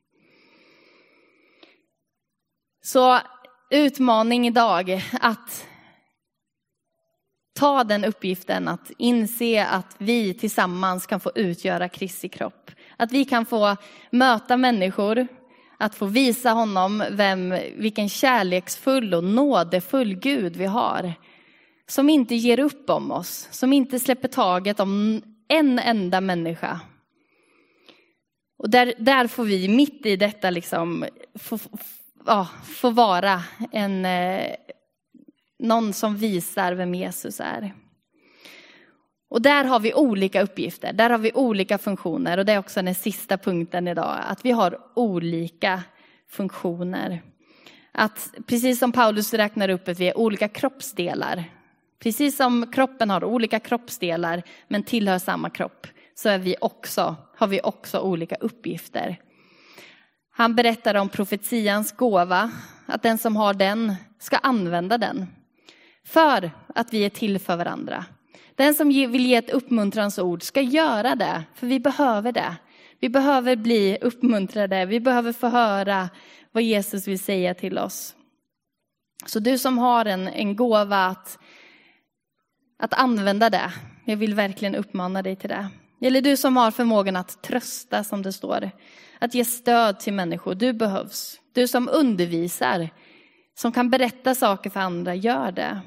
Så 2.84 3.20
utmaning 3.70 4.48
idag 4.48 5.04
att 5.22 5.68
ta 7.54 7.84
den 7.84 8.06
uppgiften 8.06 8.68
att 8.68 8.92
inse 8.98 9.66
att 9.66 9.96
vi 9.98 10.34
tillsammans 10.34 11.06
kan 11.06 11.20
få 11.20 11.32
utgöra 11.36 11.90
Kristi 11.90 12.30
kropp. 12.30 12.72
Att 12.98 13.12
vi 13.12 13.26
kan 13.26 13.46
få 13.46 13.76
möta 14.10 14.58
människor, 14.58 15.28
att 15.78 15.96
få 15.96 16.06
visa 16.06 16.50
honom 16.50 17.04
vem, 17.12 17.56
vilken 17.76 18.10
kärleksfull 18.10 19.14
och 19.14 19.24
nådefull 19.24 20.16
Gud 20.16 20.56
vi 20.56 20.66
har. 20.66 21.14
Som 21.88 22.10
inte 22.10 22.36
ger 22.36 22.60
upp 22.60 22.90
om 22.90 23.12
oss, 23.12 23.48
som 23.52 23.74
inte 23.74 24.00
släpper 24.00 24.28
taget 24.28 24.80
om 24.80 25.22
en 25.48 25.80
enda 25.80 26.22
människa. 26.22 26.80
Och 28.58 28.70
där, 28.70 28.94
där 28.98 29.28
får 29.28 29.44
vi 29.44 29.68
mitt 29.68 30.06
i 30.06 30.16
detta 30.16 30.50
liksom 30.50 31.06
få, 31.40 31.60
ja, 32.26 32.48
få 32.64 32.90
vara 32.90 33.44
en, 33.72 34.06
eh, 34.06 34.56
någon 35.60 35.94
som 35.94 36.18
visar 36.18 36.74
vem 36.74 36.96
Jesus 36.96 37.40
är. 37.40 37.74
Och 39.36 39.42
där 39.42 39.64
har 39.64 39.80
vi 39.80 39.94
olika 39.94 40.42
uppgifter, 40.42 40.94
där 40.94 41.10
har 41.10 41.18
vi 41.18 41.32
olika 41.34 41.78
funktioner 41.78 42.38
och 42.38 42.46
det 42.46 42.54
är 42.54 42.60
också 42.60 42.82
den 42.82 42.96
sista 42.96 43.38
punkten 43.38 43.88
idag, 43.88 44.18
att 44.28 44.46
vi 44.46 44.52
har 44.52 44.80
olika 44.94 45.84
funktioner. 46.30 47.22
Att 47.92 48.34
precis 48.48 48.80
som 48.80 48.92
Paulus 48.92 49.34
räknar 49.34 49.70
upp 49.70 49.88
att 49.88 50.00
vi 50.00 50.08
är 50.08 50.18
olika 50.18 50.48
kroppsdelar, 50.48 51.44
precis 52.00 52.38
som 52.38 52.72
kroppen 52.72 53.10
har 53.10 53.24
olika 53.24 53.60
kroppsdelar 53.60 54.44
men 54.68 54.84
tillhör 54.84 55.20
samma 55.20 55.50
kropp, 55.50 55.88
så 56.14 56.30
är 56.30 56.38
vi 56.38 56.56
också, 56.62 57.16
har 57.38 57.48
vi 57.48 57.62
också 57.64 58.00
olika 58.00 58.36
uppgifter. 58.36 59.20
Han 60.32 60.56
berättar 60.56 60.96
om 60.96 61.10
profetians 61.10 61.92
gåva, 61.92 62.52
att 62.86 63.04
den 63.04 63.18
som 63.18 63.36
har 63.36 63.54
den 63.54 63.96
ska 64.20 64.38
använda 64.38 64.98
den. 64.98 65.28
För 66.06 66.52
att 66.76 66.94
vi 66.94 67.06
är 67.06 67.10
till 67.10 67.40
för 67.40 67.58
varandra. 67.58 68.06
Den 68.56 68.76
som 68.76 68.88
vill 68.88 69.26
ge 69.26 69.36
ett 69.36 69.50
uppmuntrans 69.50 70.20
ord 70.20 70.44
ska 70.44 70.62
göra 70.62 71.16
det, 71.16 71.44
för 71.56 71.68
vi 71.68 71.80
behöver 71.80 72.32
det. 72.32 72.56
Vi 73.00 73.10
behöver 73.10 73.56
bli 73.56 73.98
uppmuntrade, 74.02 74.86
vi 74.86 75.00
behöver 75.00 75.34
få 75.34 75.48
höra 75.48 76.10
vad 76.52 76.64
Jesus 76.64 77.08
vill 77.08 77.20
säga 77.20 77.54
till 77.54 77.78
oss. 77.78 78.16
Så 79.26 79.40
du 79.40 79.58
som 79.58 79.78
har 79.78 80.06
en, 80.06 80.28
en 80.28 80.56
gåva 80.56 81.06
att, 81.06 81.40
att 82.80 82.94
använda 82.94 83.50
det, 83.50 83.74
jag 84.06 84.18
vill 84.18 84.34
verkligen 84.34 84.76
uppmana 84.76 85.22
dig 85.22 85.36
till 85.36 85.50
det. 85.50 85.70
Eller 86.02 86.22
du 86.22 86.38
som 86.38 86.58
har 86.58 86.72
förmågan 86.72 87.16
att 87.16 87.44
trösta, 87.44 88.04
som 88.04 88.22
det 88.22 88.34
står. 88.34 88.72
Att 89.20 89.36
ge 89.36 89.46
stöd 89.46 90.00
till 90.00 90.14
människor, 90.14 90.56
du 90.56 90.74
behövs. 90.74 91.40
Du 91.54 91.68
som 91.68 91.90
undervisar, 91.92 92.90
som 93.56 93.72
kan 93.72 93.90
berätta 93.90 94.36
saker 94.36 94.70
för 94.70 94.80
andra, 94.80 95.16
gör 95.16 95.52
det. 95.52 95.82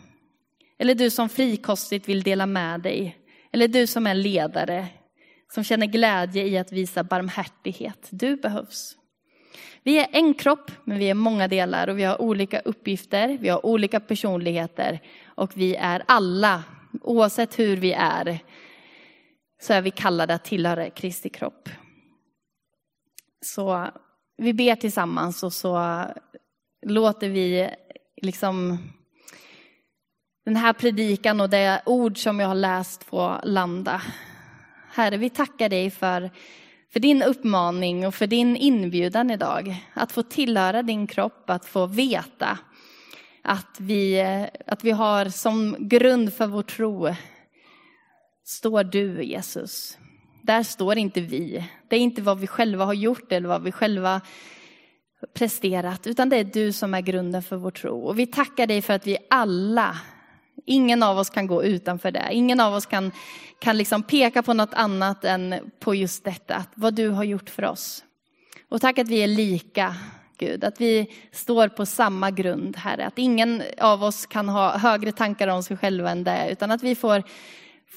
Eller 0.78 0.94
du 0.94 1.10
som 1.10 1.28
frikostigt 1.28 2.08
vill 2.08 2.22
dela 2.22 2.46
med 2.46 2.80
dig. 2.80 3.18
Eller 3.52 3.68
du 3.68 3.86
som 3.86 4.06
är 4.06 4.14
ledare, 4.14 4.86
som 5.52 5.64
känner 5.64 5.86
glädje 5.86 6.44
i 6.44 6.58
att 6.58 6.72
visa 6.72 7.04
barmhärtighet. 7.04 8.08
Du 8.10 8.36
behövs. 8.36 8.96
Vi 9.82 9.98
är 9.98 10.06
en 10.12 10.34
kropp, 10.34 10.70
men 10.84 10.98
vi 10.98 11.10
är 11.10 11.14
många 11.14 11.48
delar 11.48 11.88
och 11.88 11.98
vi 11.98 12.04
har 12.04 12.22
olika 12.22 12.60
uppgifter, 12.60 13.38
vi 13.40 13.48
har 13.48 13.66
olika 13.66 14.00
personligheter 14.00 15.00
och 15.26 15.56
vi 15.56 15.74
är 15.74 16.02
alla, 16.06 16.64
oavsett 17.02 17.58
hur 17.58 17.76
vi 17.76 17.92
är, 17.92 18.38
så 19.60 19.72
är 19.72 19.82
vi 19.82 19.90
kallade 19.90 20.34
att 20.34 20.44
tillhöra 20.44 20.90
Kristi 20.90 21.28
kropp. 21.28 21.68
Så 23.40 23.88
vi 24.36 24.52
ber 24.52 24.74
tillsammans 24.74 25.42
och 25.42 25.52
så 25.52 26.04
låter 26.86 27.28
vi 27.28 27.70
liksom 28.22 28.78
den 30.48 30.56
här 30.56 30.72
predikan 30.72 31.40
och 31.40 31.50
det 31.50 31.82
ord 31.86 32.18
som 32.18 32.40
jag 32.40 32.48
har 32.48 32.54
läst 32.54 33.04
få 33.04 33.40
landa. 33.42 34.02
Herre, 34.92 35.16
vi 35.16 35.30
tackar 35.30 35.68
dig 35.68 35.90
för, 35.90 36.30
för 36.92 37.00
din 37.00 37.22
uppmaning 37.22 38.06
och 38.06 38.14
för 38.14 38.26
din 38.26 38.56
inbjudan 38.56 39.30
idag. 39.30 39.76
Att 39.94 40.12
få 40.12 40.22
tillhöra 40.22 40.82
din 40.82 41.06
kropp, 41.06 41.50
att 41.50 41.64
få 41.64 41.86
veta 41.86 42.58
att 43.42 43.76
vi, 43.78 44.20
att 44.66 44.84
vi 44.84 44.90
har 44.90 45.28
som 45.28 45.76
grund 45.78 46.34
för 46.34 46.46
vår 46.46 46.62
tro 46.62 47.14
står 48.44 48.84
du, 48.84 49.22
Jesus. 49.22 49.98
Där 50.42 50.62
står 50.62 50.98
inte 50.98 51.20
vi. 51.20 51.64
Det 51.88 51.96
är 51.96 52.00
inte 52.00 52.22
vad 52.22 52.38
vi 52.38 52.46
själva 52.46 52.84
har 52.84 52.94
gjort 52.94 53.32
eller 53.32 53.48
vad 53.48 53.62
vi 53.62 53.72
själva 53.72 54.20
presterat, 55.34 56.06
utan 56.06 56.28
det 56.28 56.36
är 56.36 56.44
du 56.44 56.72
som 56.72 56.94
är 56.94 57.00
grunden 57.00 57.42
för 57.42 57.56
vår 57.56 57.70
tro. 57.70 58.00
Och 58.00 58.18
vi 58.18 58.26
tackar 58.26 58.66
dig 58.66 58.82
för 58.82 58.94
att 58.94 59.06
vi 59.06 59.16
alla, 59.30 59.96
ingen 60.66 61.02
av 61.02 61.18
oss 61.18 61.30
kan 61.30 61.46
gå 61.46 61.64
utanför 61.64 62.10
det. 62.10 62.28
Ingen 62.30 62.60
av 62.60 62.74
oss 62.74 62.86
kan, 62.86 63.12
kan 63.58 63.78
liksom 63.78 64.02
peka 64.02 64.42
på 64.42 64.54
något 64.54 64.74
annat 64.74 65.24
än 65.24 65.54
på 65.80 65.94
just 65.94 66.24
detta, 66.24 66.64
vad 66.74 66.94
du 66.94 67.08
har 67.08 67.24
gjort 67.24 67.50
för 67.50 67.64
oss. 67.64 68.04
Och 68.68 68.80
tack 68.80 68.98
att 68.98 69.08
vi 69.08 69.22
är 69.22 69.26
lika, 69.26 69.94
Gud, 70.38 70.64
att 70.64 70.80
vi 70.80 71.10
står 71.32 71.68
på 71.68 71.86
samma 71.86 72.30
grund, 72.30 72.76
Herre. 72.76 73.06
Att 73.06 73.18
ingen 73.18 73.62
av 73.78 74.04
oss 74.04 74.26
kan 74.26 74.48
ha 74.48 74.78
högre 74.78 75.12
tankar 75.12 75.48
om 75.48 75.62
sig 75.62 75.76
själva 75.76 76.10
än 76.10 76.24
det, 76.24 76.48
utan 76.50 76.70
att 76.70 76.82
vi 76.82 76.94
får 76.94 77.22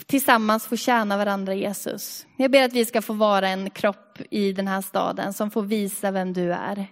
tillsammans 0.05 0.67
få 0.67 0.75
tjäna 0.75 1.17
varandra 1.17 1.53
Jesus. 1.53 2.25
Jag 2.37 2.51
ber 2.51 2.63
att 2.63 2.73
vi 2.73 2.85
ska 2.85 3.01
få 3.01 3.13
vara 3.13 3.47
en 3.49 3.69
kropp 3.69 4.19
i 4.29 4.53
den 4.53 4.67
här 4.67 4.81
staden 4.81 5.33
som 5.33 5.51
får 5.51 5.61
visa 5.61 6.11
vem 6.11 6.33
du 6.33 6.53
är. 6.53 6.87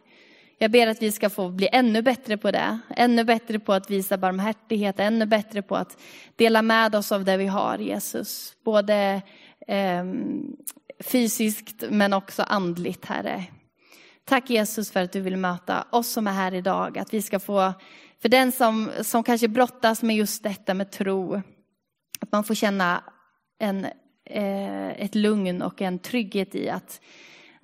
Jag 0.62 0.72
ber 0.72 0.88
att 0.88 1.02
vi 1.02 1.12
ska 1.12 1.30
få 1.30 1.50
bli 1.50 1.70
ännu 1.72 2.02
bättre 2.02 2.38
på 2.38 2.52
det, 2.52 2.80
ännu 2.90 3.24
bättre 3.24 3.60
på 3.60 3.74
att 3.74 3.90
visa 3.90 4.18
barmhärtighet, 4.18 5.00
ännu 5.00 5.26
bättre 5.26 5.62
på 5.62 5.76
att 5.76 5.98
dela 6.36 6.62
med 6.62 6.96
oss 6.96 7.12
av 7.12 7.26
det 7.26 7.38
vi 7.38 7.48
har 7.48 7.78
Jesus. 7.78 8.56
Både 8.64 9.22
eh, 9.68 10.04
fysiskt 11.00 11.84
men 11.90 12.14
också 12.14 12.44
andligt 12.44 13.06
Herre. 13.06 13.44
Tack 14.26 14.50
Jesus 14.50 14.92
för 14.92 15.04
att 15.04 15.12
du 15.12 15.22
vill 15.22 15.38
möta 15.38 15.86
oss 15.90 16.08
som 16.08 16.28
är 16.28 16.32
här 16.32 16.54
idag, 16.54 16.98
att 16.98 17.14
vi 17.14 17.22
ska 17.22 17.40
få, 17.40 17.74
för 18.22 18.30
den 18.30 18.52
som, 18.52 18.90
som 19.02 19.24
kanske 19.24 19.48
brottas 19.48 20.04
med 20.04 20.16
just 20.16 20.44
detta 20.44 20.74
med 20.74 20.92
tro, 20.92 21.42
att 22.20 22.32
man 22.32 22.44
får 22.44 22.56
känna 22.56 23.04
en, 23.60 23.86
eh, 24.26 24.90
ett 24.90 25.16
lugn 25.16 25.62
och 25.62 25.82
en 25.82 26.00
trygghet 26.00 26.56
i 26.56 26.70
att, 26.70 27.02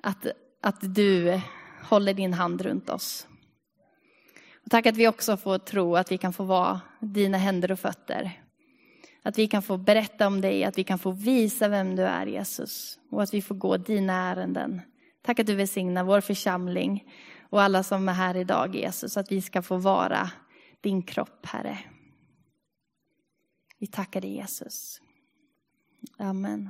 att, 0.03 0.27
att 0.61 0.95
du 0.95 1.41
håller 1.89 2.13
din 2.13 2.33
hand 2.33 2.61
runt 2.61 2.89
oss. 2.89 3.27
Och 4.65 4.71
tack 4.71 4.85
att 4.85 4.97
vi 4.97 5.07
också 5.07 5.37
får 5.37 5.57
tro 5.57 5.95
att 5.95 6.11
vi 6.11 6.17
kan 6.17 6.33
få 6.33 6.43
vara 6.43 6.81
dina 6.99 7.37
händer 7.37 7.71
och 7.71 7.79
fötter. 7.79 8.41
Att 9.23 9.37
vi 9.37 9.47
kan 9.47 9.61
få 9.61 9.77
berätta 9.77 10.27
om 10.27 10.41
dig, 10.41 10.63
att 10.63 10.77
vi 10.77 10.83
kan 10.83 10.99
få 10.99 11.11
visa 11.11 11.67
vem 11.67 11.95
du 11.95 12.03
är 12.03 12.25
Jesus. 12.25 12.99
Och 13.11 13.23
att 13.23 13.33
vi 13.33 13.41
får 13.41 13.55
gå 13.55 13.77
dina 13.77 14.13
ärenden. 14.13 14.81
Tack 15.21 15.39
att 15.39 15.47
du 15.47 15.55
välsignar 15.55 16.03
vår 16.03 16.21
församling 16.21 17.03
och 17.49 17.61
alla 17.61 17.83
som 17.83 18.09
är 18.09 18.13
här 18.13 18.37
idag 18.37 18.75
Jesus. 18.75 19.17
Att 19.17 19.31
vi 19.31 19.41
ska 19.41 19.61
få 19.61 19.77
vara 19.77 20.31
din 20.81 21.01
kropp 21.01 21.45
Herre. 21.45 21.79
Vi 23.79 23.87
tackar 23.87 24.21
dig 24.21 24.35
Jesus. 24.35 25.01
Amen. 26.17 26.69